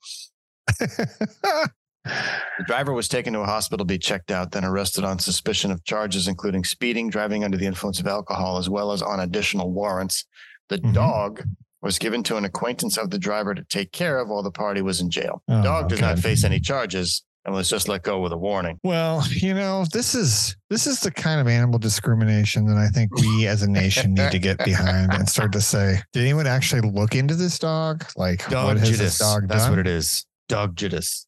[2.05, 5.71] The driver was taken to a hospital to be checked out, then arrested on suspicion
[5.71, 9.71] of charges including speeding, driving under the influence of alcohol, as well as on additional
[9.71, 10.25] warrants.
[10.69, 10.93] The Mhm.
[10.93, 11.43] dog
[11.81, 14.81] was given to an acquaintance of the driver to take care of while the party
[14.81, 15.41] was in jail.
[15.47, 18.37] The Oh, dog does not face any charges and was just let go with a
[18.37, 18.79] warning.
[18.83, 23.13] Well, you know, this is this is the kind of animal discrimination that I think
[23.15, 26.81] we as a nation need to get behind and start to say, did anyone actually
[26.89, 28.05] look into this dog?
[28.15, 28.99] Like Dog what has Judas.
[28.99, 29.71] this dog That's done?
[29.71, 30.25] what it is.
[30.47, 31.25] Dog Judas.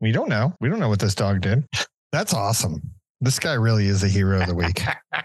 [0.00, 0.54] We don't know.
[0.60, 1.66] We don't know what this dog did.
[2.12, 2.80] That's awesome.
[3.20, 4.82] This guy really is the hero of the week.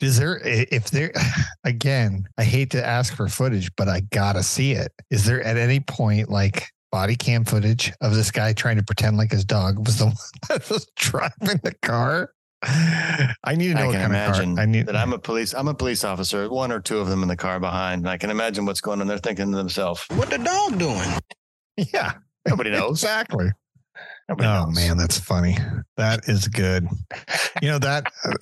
[0.00, 1.12] Is there, if there,
[1.64, 4.92] again, I hate to ask for footage, but I gotta see it.
[5.10, 9.16] Is there at any point like body cam footage of this guy trying to pretend
[9.16, 10.14] like his dog was the one
[10.48, 12.32] that was driving the car?
[12.62, 14.62] I need to know I what can kind imagine of car.
[14.62, 15.54] I need that I'm a police.
[15.54, 16.48] I'm a police officer.
[16.48, 18.02] One or two of them in the car behind.
[18.02, 19.06] And I can imagine what's going on.
[19.06, 21.08] They're thinking to themselves, What the dog doing?
[21.92, 22.12] yeah,
[22.46, 23.02] nobody knows.
[23.02, 23.50] exactly.
[24.28, 24.74] Nobody oh knows.
[24.74, 25.56] man, that's funny.
[25.96, 26.88] That is good.
[27.60, 28.32] You know that uh,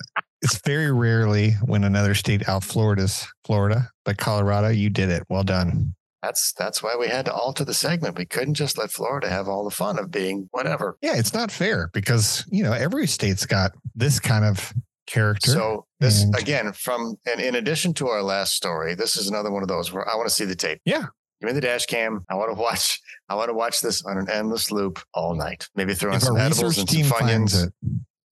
[0.41, 5.23] it's very rarely when another state out Florida's Florida, but Colorado, you did it.
[5.29, 5.93] Well done.
[6.21, 8.17] That's that's why we had to alter the segment.
[8.17, 10.97] We couldn't just let Florida have all the fun of being whatever.
[11.01, 14.73] Yeah, it's not fair because you know every state's got this kind of
[15.05, 15.51] character.
[15.51, 19.51] So this And- again from and in addition to our last story, this is another
[19.51, 20.79] one of those where I want to see the tape.
[20.85, 21.07] Yeah.
[21.43, 22.23] Give me the dash cam.
[22.29, 23.01] I want to watch.
[23.27, 25.67] I want to watch this on an endless loop all night.
[25.75, 27.67] Maybe throw in if some edibles and some funyuns.
[27.67, 27.73] it,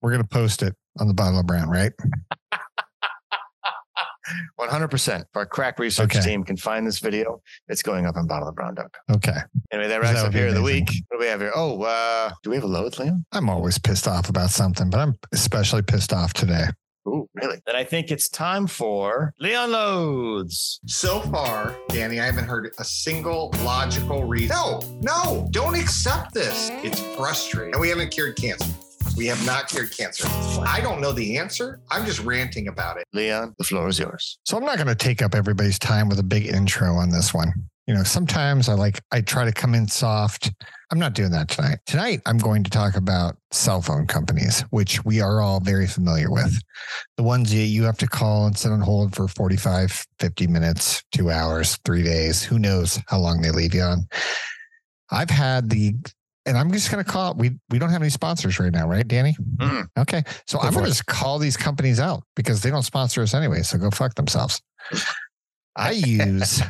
[0.02, 1.91] we're gonna post it on the bottle of brown, right?
[4.56, 5.24] One hundred percent.
[5.24, 6.21] If our crack research Okay.
[6.26, 9.15] team can find this video, it's going up on bottleofbrown.com.
[9.17, 9.39] Okay.
[9.74, 10.88] Anyway, that That wraps would up here of the week.
[11.10, 11.52] What do we have here?
[11.54, 13.26] Oh, uh, do we have a load, Liam?
[13.34, 16.67] I'm always pissed off about something, but I'm especially pissed off today.
[17.07, 17.57] Ooh, really?
[17.65, 20.79] Then I think it's time for Leon loads.
[20.85, 24.55] So far, Danny, I haven't heard a single logical reason.
[24.55, 26.69] No, no, don't accept this.
[26.83, 27.73] It's frustrating.
[27.73, 28.69] And we haven't cured cancer.
[29.17, 30.27] We have not cured cancer.
[30.65, 31.81] I don't know the answer.
[31.89, 33.05] I'm just ranting about it.
[33.13, 34.37] Leon, the floor is yours.
[34.45, 37.33] So I'm not going to take up everybody's time with a big intro on this
[37.33, 37.51] one.
[37.91, 40.49] You know, sometimes I like, I try to come in soft.
[40.93, 41.80] I'm not doing that tonight.
[41.86, 46.32] Tonight, I'm going to talk about cell phone companies, which we are all very familiar
[46.32, 46.58] with.
[47.17, 51.04] The ones that you have to call and sit on hold for 45, 50 minutes,
[51.12, 52.41] two hours, three days.
[52.41, 54.08] Who knows how long they leave you on?
[55.10, 55.93] I've had the,
[56.45, 58.88] and I'm just going to call it, we, we don't have any sponsors right now,
[58.88, 59.36] right, Danny?
[59.58, 59.86] Mm-mm.
[59.99, 60.23] Okay.
[60.47, 63.34] So Go I'm going to just call these companies out because they don't sponsor us
[63.34, 63.63] anyway.
[63.63, 64.62] So go fuck themselves.
[65.75, 66.62] I use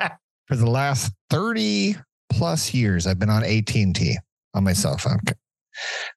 [0.46, 1.96] for the last 30
[2.30, 4.18] plus years, I've been on AT&T
[4.54, 5.20] on my cell phone.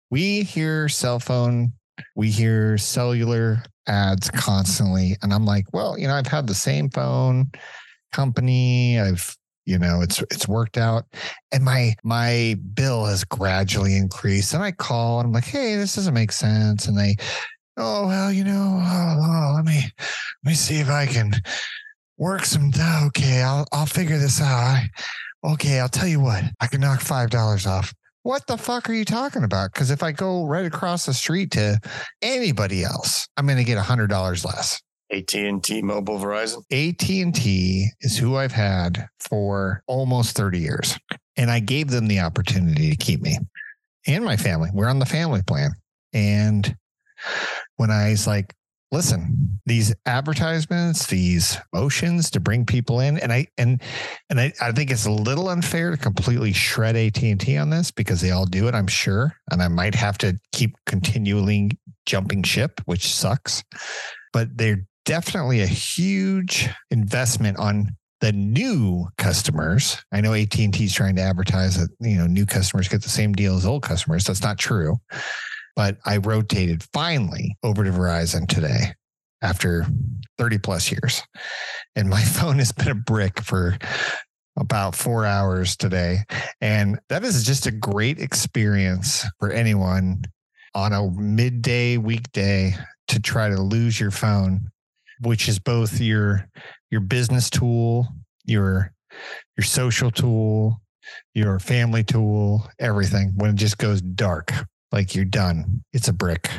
[0.10, 1.74] We hear cell phone,
[2.16, 5.16] we hear cellular ads constantly.
[5.22, 7.52] And I'm like, well, you know, I've had the same phone
[8.12, 9.00] company.
[9.00, 9.36] I've,
[9.66, 11.06] you know, it's it's worked out.
[11.52, 14.54] And my my bill has gradually increased.
[14.54, 16.88] And I call and I'm like, hey, this doesn't make sense.
[16.88, 17.16] And they,
[17.78, 19.82] oh well, you know, oh, oh, let me
[20.44, 21.34] let me see if I can
[22.18, 23.04] work some dough.
[23.08, 24.90] okay i'll i'll figure this out I,
[25.44, 28.94] okay i'll tell you what i can knock five dollars off what the fuck are
[28.94, 31.80] you talking about because if i go right across the street to
[32.22, 36.64] anybody else i'm going to get a hundred dollars less AT&T, Mobile, Verizon.
[36.70, 40.98] AT&T is who I've had for almost 30 years
[41.38, 43.38] and I gave them the opportunity to keep me
[44.08, 44.70] and my family.
[44.74, 45.72] We're on the family plan.
[46.14, 46.76] And
[47.76, 48.54] when I was like,
[48.92, 53.82] listen, these advertisements, these motions to bring people in, and I and
[54.30, 58.22] and I, I think it's a little unfair to completely shred AT&T on this because
[58.22, 59.36] they all do it, I'm sure.
[59.52, 61.72] And I might have to keep continually
[62.06, 63.64] jumping ship, which sucks.
[64.34, 70.04] But they're definitely a huge investment on the new customers.
[70.12, 73.34] I know AT&T is trying to advertise that, you know, new customers get the same
[73.34, 74.24] deal as old customers.
[74.24, 74.98] That's not true.
[75.78, 78.96] But I rotated finally over to Verizon today
[79.44, 79.86] after
[80.40, 81.22] 30 plus years.
[81.96, 83.78] And my phone has been a brick for
[84.58, 86.18] about four hours today.
[86.62, 90.24] And that is just a great experience for anyone
[90.74, 92.76] on a midday weekday
[93.10, 94.70] to try to lose your phone,
[95.22, 96.50] which is both your
[96.90, 98.08] your business tool,
[98.46, 98.92] your
[99.56, 100.82] your social tool,
[101.36, 103.34] your family tool, everything.
[103.36, 104.52] When it just goes dark,
[104.92, 105.84] like you're done.
[105.94, 106.50] It's a brick.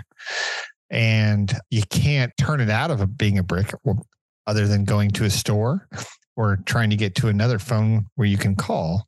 [0.91, 3.73] And you can't turn it out of being a brick
[4.47, 5.87] other than going to a store
[6.37, 9.07] or trying to get to another phone where you can call.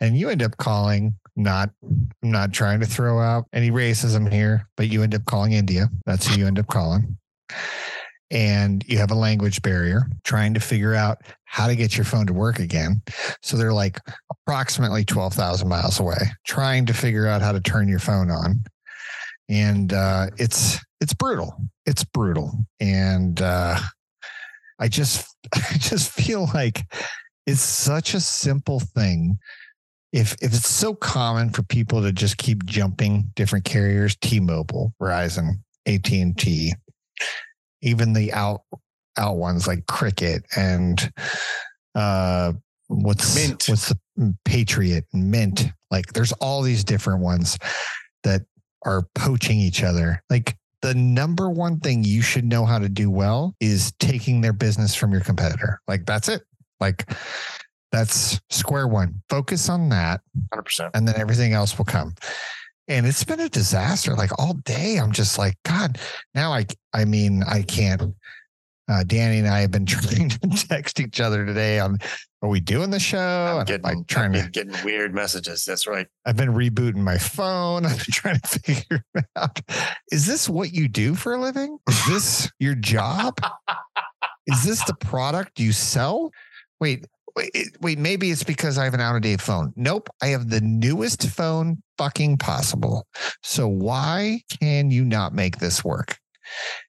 [0.00, 4.68] And you end up calling not I'm not trying to throw out any racism here,
[4.76, 5.88] but you end up calling India.
[6.06, 7.16] That's who you end up calling.
[8.34, 12.26] And you have a language barrier trying to figure out how to get your phone
[12.26, 13.00] to work again.
[13.42, 13.98] So they're like
[14.30, 18.64] approximately 12,000 miles away, trying to figure out how to turn your phone on.
[19.48, 21.56] And uh, it's it's brutal.
[21.86, 22.66] It's brutal.
[22.80, 23.78] And uh,
[24.80, 26.82] I just I just feel like
[27.46, 29.38] it's such a simple thing
[30.14, 35.58] if if it's so common for people to just keep jumping different carriers, T-Mobile, Verizon,
[35.86, 36.72] AT&T,
[37.84, 38.62] even the out
[39.16, 41.12] out ones like Cricket and
[41.94, 42.52] uh
[42.88, 43.66] what's Mint.
[43.68, 45.66] what's the mm, Patriot Mint.
[45.90, 47.58] Like there's all these different ones
[48.24, 48.42] that
[48.84, 50.22] are poaching each other.
[50.30, 54.52] Like the number one thing you should know how to do well is taking their
[54.52, 55.80] business from your competitor.
[55.88, 56.42] Like that's it.
[56.80, 57.08] Like
[57.92, 59.22] that's square one.
[59.30, 60.20] Focus on that,
[60.52, 60.90] 100%.
[60.94, 62.14] and then everything else will come.
[62.88, 64.14] And it's been a disaster.
[64.14, 65.98] Like all day, I'm just like, God.
[66.34, 68.14] Now I, I mean, I can't.
[68.86, 71.98] Uh, Danny and I have been trying to text each other today on,
[72.42, 73.56] are we doing the show?
[73.58, 74.50] I'm getting, like trying I'm to.
[74.50, 75.64] getting weird messages.
[75.64, 76.06] That's right.
[76.26, 77.86] I've been rebooting my phone.
[77.86, 79.02] I've been trying to figure
[79.36, 79.58] out:
[80.12, 81.78] is this what you do for a living?
[81.88, 83.38] Is this your job?
[84.46, 86.30] is this the product you sell?
[86.80, 87.98] Wait, wait, wait.
[87.98, 89.72] Maybe it's because I have an out of date phone.
[89.76, 93.06] Nope, I have the newest phone fucking possible.
[93.42, 96.18] So why can you not make this work?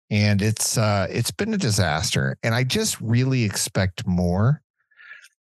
[0.10, 4.62] And it's uh, it's been a disaster, and I just really expect more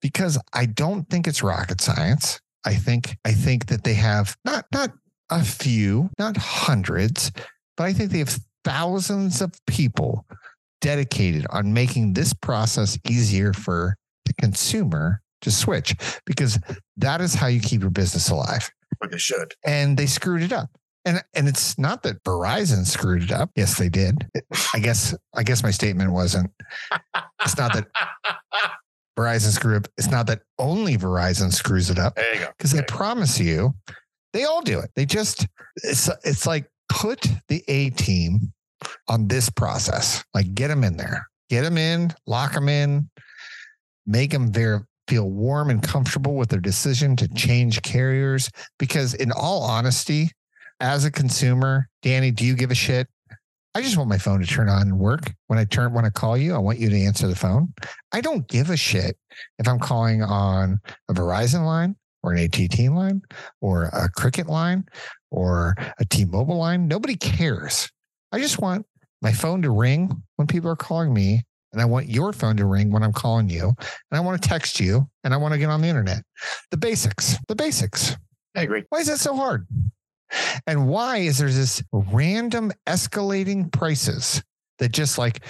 [0.00, 2.40] because I don't think it's rocket science.
[2.64, 4.90] I think I think that they have not not
[5.30, 7.32] a few, not hundreds,
[7.76, 10.26] but I think they have thousands of people
[10.80, 13.96] dedicated on making this process easier for
[14.36, 15.94] the consumer to switch
[16.26, 16.58] because
[16.96, 18.70] that is how you keep your business alive.
[19.00, 19.54] But they should.
[19.64, 20.70] And they screwed it up.
[21.04, 23.50] And and it's not that Verizon screwed it up.
[23.56, 24.26] Yes, they did.
[24.72, 26.50] I guess I guess my statement wasn't.
[27.44, 27.86] It's not that
[29.18, 29.88] Verizon screwed up.
[29.98, 32.16] It's not that only Verizon screws it up.
[32.16, 32.48] There you go.
[32.56, 33.74] Because I promise you,
[34.32, 34.90] they all do it.
[34.96, 35.46] They just
[35.82, 38.52] it's it's like put the A team
[39.08, 40.24] on this process.
[40.32, 43.10] Like get them in there, get them in, lock them in,
[44.06, 48.50] make them very feel warm and comfortable with their decision to change carriers.
[48.78, 50.30] Because in all honesty,
[50.80, 53.06] as a consumer, Danny, do you give a shit?
[53.76, 55.32] I just want my phone to turn on and work.
[55.48, 57.72] When I turn when I call you, I want you to answer the phone.
[58.12, 59.16] I don't give a shit
[59.58, 60.78] if I'm calling on
[61.08, 63.20] a Verizon line or an AT&T line
[63.60, 64.84] or a Cricket line
[65.32, 66.86] or a T-Mobile line.
[66.86, 67.90] Nobody cares.
[68.30, 68.86] I just want
[69.22, 71.42] my phone to ring when people are calling me
[71.74, 74.48] and I want your phone to ring when I'm calling you and I want to
[74.48, 76.22] text you and I want to get on the internet.
[76.70, 78.16] The basics, the basics.
[78.56, 78.84] I agree.
[78.88, 79.66] Why is that so hard?
[80.66, 84.42] And why is there this random escalating prices
[84.78, 85.44] that just like,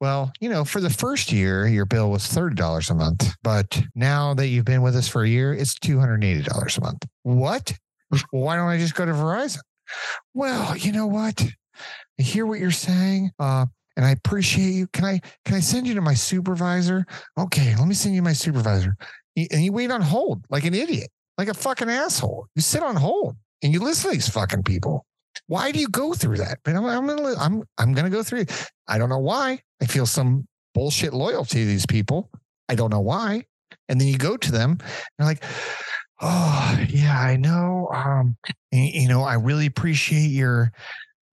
[0.00, 4.34] well, you know, for the first year, your bill was $30 a month, but now
[4.34, 7.06] that you've been with us for a year, it's $280 a month.
[7.22, 7.72] What?
[8.10, 9.58] well, why don't I just go to Verizon?
[10.34, 11.40] Well, you know what?
[12.18, 13.30] I hear what you're saying.
[13.38, 13.66] Uh,
[13.98, 14.86] and I appreciate you.
[14.86, 17.04] Can I can I send you to my supervisor?
[17.36, 18.96] Okay, let me send you my supervisor.
[19.36, 22.46] And you wait on hold like an idiot, like a fucking asshole.
[22.54, 25.04] You sit on hold and you listen to these fucking people.
[25.48, 26.58] Why do you go through that?
[26.64, 28.46] But I'm I'm gonna I'm I'm gonna go through.
[28.86, 29.60] I don't know why.
[29.82, 32.30] I feel some bullshit loyalty to these people.
[32.68, 33.44] I don't know why.
[33.88, 34.78] And then you go to them
[35.18, 35.42] and like,
[36.20, 37.88] oh yeah, I know.
[37.92, 38.36] Um,
[38.70, 40.70] you know, I really appreciate your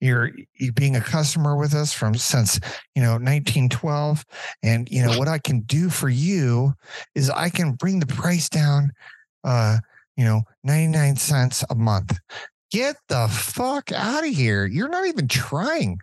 [0.06, 2.60] your you being a customer with us from since
[2.96, 4.24] you know 1912
[4.64, 6.74] and you know what i can do for you
[7.16, 8.92] is i can bring the price down
[9.44, 9.78] uh
[10.18, 12.18] you know 99 cents a month.
[12.72, 14.66] Get the fuck out of here.
[14.66, 16.00] You're not even trying.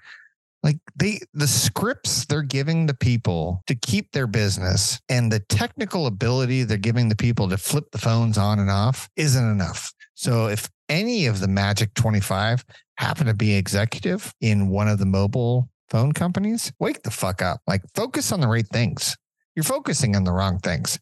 [0.63, 6.07] Like they the scripts they're giving the people to keep their business and the technical
[6.07, 9.93] ability they're giving the people to flip the phones on and off isn't enough.
[10.15, 12.65] So if any of the magic 25
[13.03, 17.61] happen to be executive in one of the mobile phone companies wake the fuck up
[17.67, 19.17] like focus on the right things
[19.55, 20.99] you're focusing on the wrong things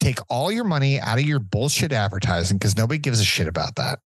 [0.00, 3.74] take all your money out of your bullshit advertising because nobody gives a shit about
[3.76, 3.98] that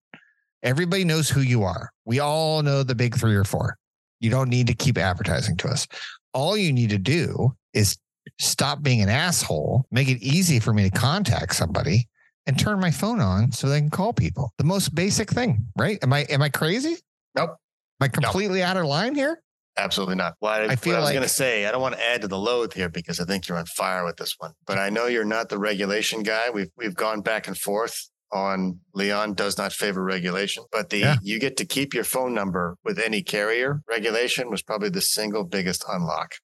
[0.62, 3.76] everybody knows who you are we all know the big three or four
[4.24, 5.86] you don't need to keep advertising to us.
[6.32, 7.98] All you need to do is
[8.40, 12.08] stop being an asshole, make it easy for me to contact somebody
[12.46, 14.52] and turn my phone on so they can call people.
[14.56, 16.02] The most basic thing, right?
[16.02, 16.96] Am I am I crazy?
[17.36, 17.50] Nope.
[17.50, 18.68] Am I completely nope.
[18.68, 19.40] out of line here?
[19.76, 20.34] Absolutely not.
[20.40, 22.22] Well, I, I feel I was like, going to say, I don't want to add
[22.22, 24.52] to the load here because I think you're on fire with this one.
[24.66, 26.50] But I know you're not the regulation guy.
[26.50, 31.16] We've we've gone back and forth on Leon does not favor regulation, but the yeah.
[31.22, 33.82] you get to keep your phone number with any carrier.
[33.88, 36.34] Regulation was probably the single biggest unlock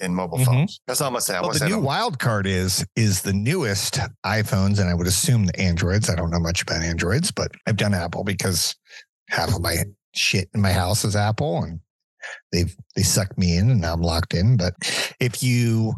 [0.00, 0.52] in mobile mm-hmm.
[0.52, 0.80] phones.
[0.86, 1.40] That's all I'm gonna say.
[1.40, 5.58] Well, the new wild card is is the newest iPhones, and I would assume the
[5.60, 6.08] Androids.
[6.08, 8.74] I don't know much about Androids, but I've done Apple because
[9.28, 9.76] half of my
[10.18, 11.80] shit in my house is Apple, and
[12.52, 14.56] they've they sucked me in, and now I'm locked in.
[14.56, 14.74] But
[15.20, 15.94] if you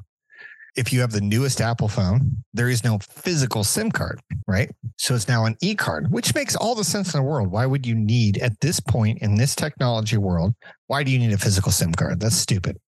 [0.76, 4.70] if you have the newest Apple phone, there is no physical SIM card, right?
[4.96, 7.50] So it's now an e card, which makes all the sense in the world.
[7.50, 10.54] Why would you need, at this point in this technology world,
[10.86, 12.20] why do you need a physical SIM card?
[12.20, 12.78] That's stupid.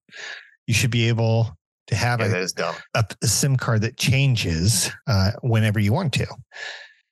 [0.66, 1.57] You should be able
[1.89, 2.74] to have yeah, a, that is dumb.
[2.95, 6.26] A, a SIM card that changes uh, whenever you want to,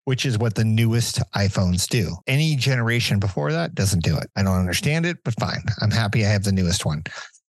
[0.04, 2.16] which is what the newest iPhones do.
[2.26, 4.28] Any generation before that doesn't do it.
[4.36, 5.62] I don't understand it, but fine.
[5.80, 7.02] I'm happy I have the newest one.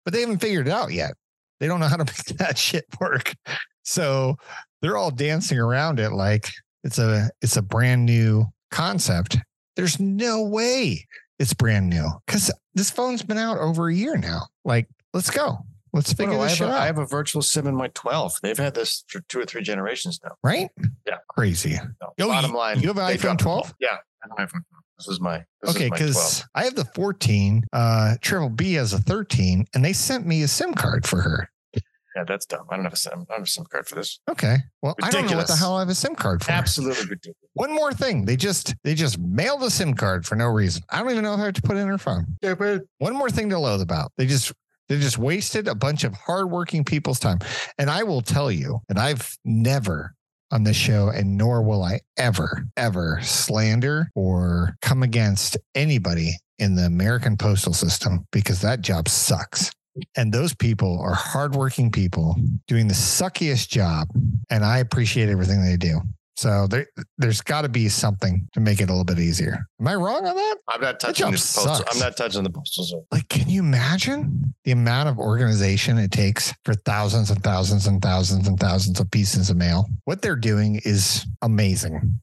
[0.04, 1.14] But they haven't figured it out yet.
[1.60, 3.34] They don't know how to make that shit work.
[3.82, 4.36] So
[4.82, 6.50] they're all dancing around it like
[6.82, 9.38] it's a it's a brand new concept.
[9.76, 11.06] There's no way
[11.38, 14.42] it's brand new because this phone's been out over a year now.
[14.64, 15.58] Like, let's go.
[15.94, 16.80] Let's figure this I shit a, out.
[16.80, 18.34] I have a virtual sim in my 12.
[18.42, 20.32] They've had this for two or three generations now.
[20.42, 20.68] Right?
[21.06, 21.18] Yeah.
[21.28, 21.78] Crazy.
[22.00, 22.80] No, Yo, bottom you, line.
[22.80, 23.74] You have an iPhone 12?
[23.78, 23.98] Yeah.
[24.24, 24.84] I have iPhone 12.
[24.98, 27.64] This is my this okay because I have the 14.
[27.72, 31.50] Uh, Triple B has a 13, and they sent me a SIM card for her.
[32.16, 32.66] Yeah, that's dumb.
[32.70, 33.12] I don't have a SIM.
[33.12, 34.20] I don't have a SIM card for this.
[34.30, 34.58] Okay.
[34.82, 36.52] Well, I don't know what the hell I have a SIM card for.
[36.52, 37.36] Absolutely ridiculous.
[37.54, 38.24] One more thing.
[38.24, 40.84] They just they just mailed a SIM card for no reason.
[40.90, 42.36] I don't even know how to put in her phone.
[42.42, 42.82] Stupid.
[42.98, 44.12] One more thing to loathe about.
[44.16, 44.52] They just
[44.88, 47.38] they just wasted a bunch of hardworking people's time.
[47.78, 50.14] And I will tell you, and I've never
[50.50, 56.76] on this show, and nor will I ever, ever slander or come against anybody in
[56.76, 59.72] the American postal system because that job sucks.
[60.16, 64.08] And those people are hardworking people doing the suckiest job.
[64.50, 66.00] And I appreciate everything they do.
[66.36, 66.86] So there,
[67.18, 69.66] there's got to be something to make it a little bit easier.
[69.80, 70.56] Am I wrong on that?
[70.68, 71.74] I'm not touching the postal.
[71.74, 71.94] sucks.
[71.94, 73.06] I'm not touching the postal service.
[73.12, 78.02] Like, can you imagine the amount of organization it takes for thousands and thousands and
[78.02, 79.86] thousands and thousands of pieces of mail?
[80.04, 82.20] What they're doing is amazing.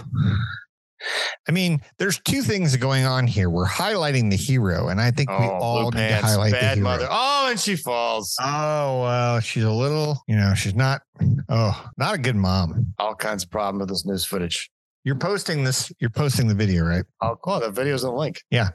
[1.47, 3.49] I mean, there's two things going on here.
[3.49, 6.51] We're highlighting the hero, and I think we Oh, all blue need to pants, highlight
[6.53, 6.79] the hero.
[6.79, 7.07] mother.
[7.11, 8.33] Oh, and she falls.
[8.39, 11.01] Oh well, she's a little, you know, she's not.
[11.49, 12.93] Oh, not a good mom.
[12.97, 14.71] All kinds of problem with this news footage.
[15.03, 15.91] You're posting this.
[15.99, 17.03] You're posting the video, right?
[17.21, 17.59] Oh, cool.
[17.59, 18.41] The video's on the link.
[18.49, 18.69] Yeah.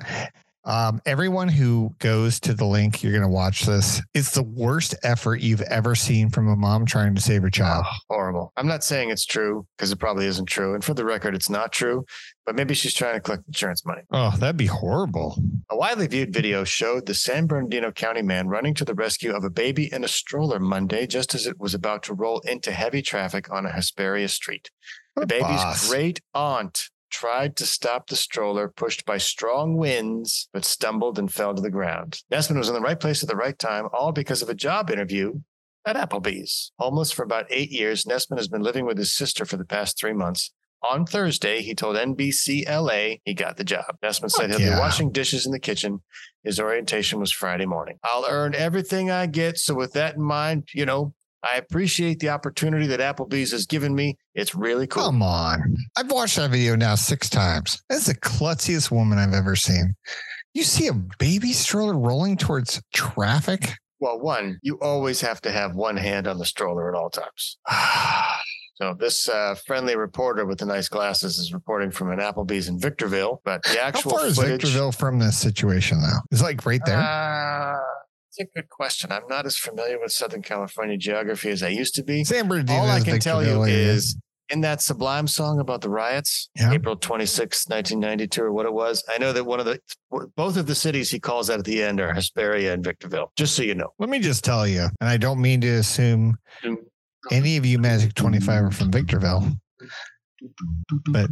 [0.65, 4.03] Um, everyone who goes to the link, you're going to watch this.
[4.15, 7.87] It's the worst effort you've ever seen from a mom trying to save her child.
[8.09, 8.53] Horrible.
[8.57, 10.75] I'm not saying it's true because it probably isn't true.
[10.75, 12.05] And for the record, it's not true,
[12.45, 14.03] but maybe she's trying to collect insurance money.
[14.11, 15.43] Oh, that'd be horrible.
[15.71, 19.45] A widely viewed video showed the San Bernardino County man running to the rescue of
[19.45, 23.01] a baby in a stroller Monday just as it was about to roll into heavy
[23.01, 24.71] traffic on a Hesperia street.
[25.17, 25.89] The baby's boss.
[25.89, 31.55] great aunt tried to stop the stroller pushed by strong winds, but stumbled and fell
[31.55, 32.21] to the ground.
[32.31, 34.91] Nessman was in the right place at the right time, all because of a job
[34.91, 35.35] interview
[35.85, 36.73] at Applebee's.
[36.79, 39.99] Homeless for about eight years, Nessman has been living with his sister for the past
[39.99, 40.53] three months.
[40.83, 43.99] On Thursday, he told NBC LA he got the job.
[44.03, 44.75] Nessman said he'll yeah.
[44.77, 46.01] be washing dishes in the kitchen.
[46.43, 47.99] His orientation was Friday morning.
[48.03, 49.59] I'll earn everything I get.
[49.59, 53.95] So, with that in mind, you know, I appreciate the opportunity that Applebee's has given
[53.95, 54.17] me.
[54.35, 55.05] It's really cool.
[55.05, 55.77] Come on.
[55.97, 57.83] I've watched that video now six times.
[57.89, 59.95] That's the klutziest woman I've ever seen.
[60.53, 63.75] You see a baby stroller rolling towards traffic?
[64.01, 67.59] Well, one, you always have to have one hand on the stroller at all times.
[68.81, 72.79] So this uh, friendly reporter with the nice glasses is reporting from an Applebee's in
[72.79, 74.39] Victorville, but the actual How far is.
[74.39, 76.21] Victorville from this situation, though?
[76.31, 76.97] It's like right there.
[76.97, 77.77] Uh,
[78.31, 79.11] it's a good question.
[79.13, 82.25] I'm not as familiar with Southern California geography as I used to be.
[82.25, 82.79] San Bernardino.
[82.79, 84.17] All I can tell you is
[84.51, 86.73] in that Sublime song about the riots, Yeah.
[86.73, 89.03] April 26, 1992, or what it was.
[89.09, 89.81] I know that one of the,
[90.37, 93.55] both of the cities he calls out at the end are Hesperia and Victorville, just
[93.55, 93.93] so you know.
[93.99, 96.37] Let me just tell you, and I don't mean to assume
[97.31, 99.45] any of you Magic 25 are from Victorville,
[101.11, 101.31] but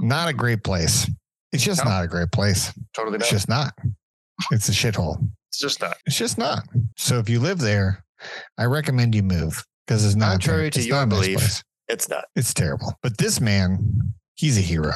[0.00, 1.08] not a great place.
[1.52, 1.90] It's just No.
[1.90, 2.72] not a great place.
[2.94, 3.22] Totally not.
[3.22, 3.72] It's just not.
[4.50, 5.28] It's a shithole.
[5.56, 5.96] It's just not.
[6.04, 6.64] It's just not.
[6.98, 8.04] So if you live there,
[8.58, 11.38] I recommend you move because it's not Contrary to your not a nice belief.
[11.38, 11.64] place.
[11.88, 12.26] It's not.
[12.34, 12.92] It's terrible.
[13.02, 14.92] But this man, he's a hero.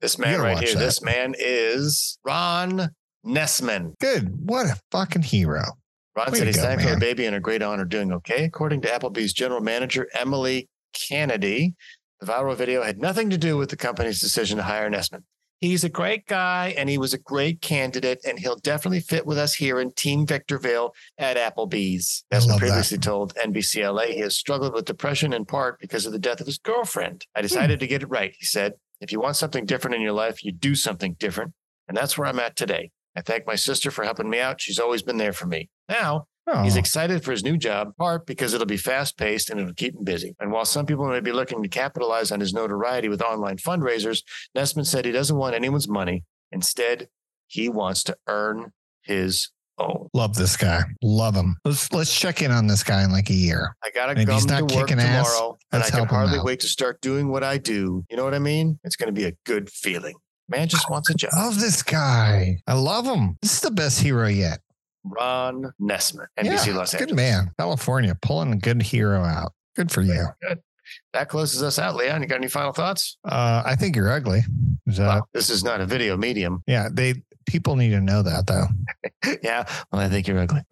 [0.00, 0.80] This man right here, that.
[0.80, 2.90] this man is Ron
[3.24, 3.96] Nessman.
[4.00, 4.32] Good.
[4.44, 5.62] What a fucking hero.
[6.16, 8.46] Ron Way said he's thankful the baby and a great honor doing okay.
[8.46, 11.74] According to Applebee's general manager, Emily Kennedy,
[12.18, 15.22] the viral video had nothing to do with the company's decision to hire Nessman.
[15.64, 19.38] He's a great guy and he was a great candidate, and he'll definitely fit with
[19.38, 22.22] us here in Team Victorville at Applebee's.
[22.30, 22.58] I Nessman love that.
[22.58, 26.46] previously told NBCLA he has struggled with depression in part because of the death of
[26.46, 27.24] his girlfriend.
[27.34, 27.38] Hmm.
[27.38, 28.74] I decided to get it right, he said.
[29.00, 31.54] If you want something different in your life, you do something different.
[31.88, 32.90] And that's where I'm at today.
[33.16, 34.60] I thank my sister for helping me out.
[34.60, 35.70] She's always been there for me.
[35.88, 36.26] Now,
[36.62, 39.72] He's Oh, excited for his new job, part because it'll be fast paced and it'll
[39.72, 40.34] keep him busy.
[40.38, 44.22] And while some people may be looking to capitalize on his notoriety with online fundraisers,
[44.54, 46.24] Nessman said he doesn't want anyone's money.
[46.52, 47.08] Instead,
[47.46, 48.72] he wants to earn
[49.02, 50.08] his own.
[50.12, 50.82] love this guy.
[51.02, 51.56] Love him.
[51.64, 53.74] Let's let's check in on this guy in like a year.
[53.82, 55.90] I got And to if come he's to not work kicking ass, tomorrow, and I
[55.90, 58.04] can hardly wait to start doing what I do.
[58.10, 58.78] You know what I mean?
[58.84, 60.14] It's going to be a good feeling.
[60.48, 61.30] Man just wants a job.
[61.36, 62.58] Love this guy.
[62.66, 63.36] I love him.
[63.40, 64.60] This is the best hero yet.
[65.04, 66.94] Ron Nessman, NBC Yeah, Los Angeles.
[66.94, 67.50] good man.
[67.58, 69.52] California pulling a good hero out.
[69.76, 70.26] Good for you.
[70.42, 70.60] Good.
[71.12, 72.22] That closes us out, Leon.
[72.22, 73.16] You got any final thoughts?
[73.24, 74.42] Uh, I think you're ugly.
[74.86, 75.06] Is that?
[75.06, 76.62] Well, this is not a video medium.
[76.66, 78.66] Yeah, they people need to know that though.
[79.42, 79.64] yeah.
[79.92, 80.60] Well, I think you're ugly.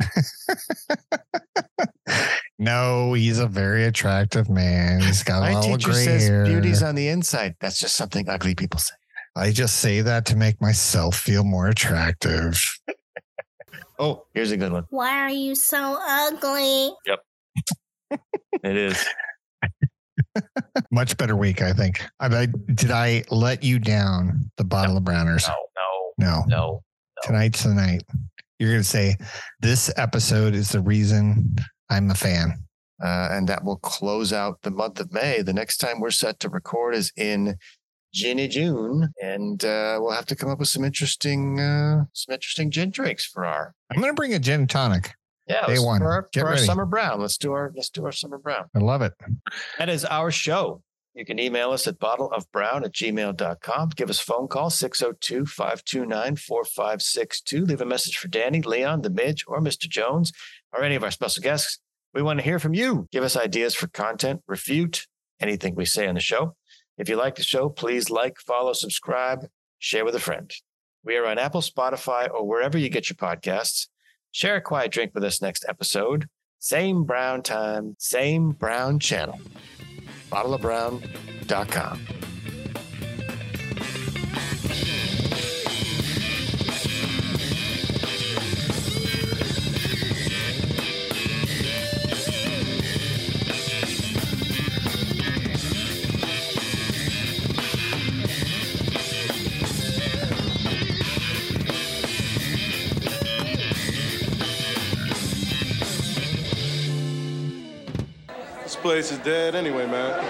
[2.58, 5.00] No, he's a very attractive man.
[5.00, 6.44] He's got a My lot of teacher gray says hair.
[6.44, 7.56] beauty's on the inside.
[7.60, 8.94] That's just something ugly people say.
[9.34, 12.62] I just say that to make myself feel more attractive.
[14.02, 14.84] Oh, here's a good one.
[14.90, 16.90] Why are you so ugly?
[17.06, 17.20] Yep.
[18.64, 19.06] it is.
[20.90, 22.02] Much better week, I think.
[22.18, 25.46] I, I did I let you down the bottle of browners?
[25.46, 26.14] No, No.
[26.18, 26.82] no, no.
[27.22, 28.02] Tonight's the night.
[28.58, 29.16] You're gonna say
[29.60, 31.54] this episode is the reason
[31.88, 32.58] I'm a fan.
[33.00, 35.42] Uh, and that will close out the month of May.
[35.42, 37.56] The next time we're set to record is in
[38.12, 42.70] Ginny June, and uh, we'll have to come up with some interesting, uh, some interesting
[42.70, 45.14] gin drinks for our I'm gonna bring a gin and tonic.
[45.48, 46.00] yeah Day let's- one.
[46.00, 47.20] for our, for our summer brown.
[47.20, 48.66] Let's do our let's do our summer brown.
[48.74, 49.12] I love it.
[49.78, 50.82] That is our show.
[51.14, 53.90] You can email us at bottleofbrown at gmail.com.
[53.96, 57.66] Give us a phone call, 602 529 4562.
[57.66, 59.88] Leave a message for Danny, Leon, the Mij, or Mr.
[59.88, 60.32] Jones,
[60.72, 61.78] or any of our special guests.
[62.14, 63.08] We want to hear from you.
[63.12, 65.06] Give us ideas for content, refute
[65.40, 66.56] anything we say on the show.
[66.98, 69.46] If you like the show, please like, follow, subscribe,
[69.78, 70.52] share with a friend.
[71.04, 73.88] We are on Apple, Spotify, or wherever you get your podcasts.
[74.30, 76.28] Share a quiet drink with us next episode.
[76.58, 79.40] Same brown time, same brown channel
[80.32, 82.31] bottleofbrown.com.
[108.82, 110.22] place is dead anyway, man.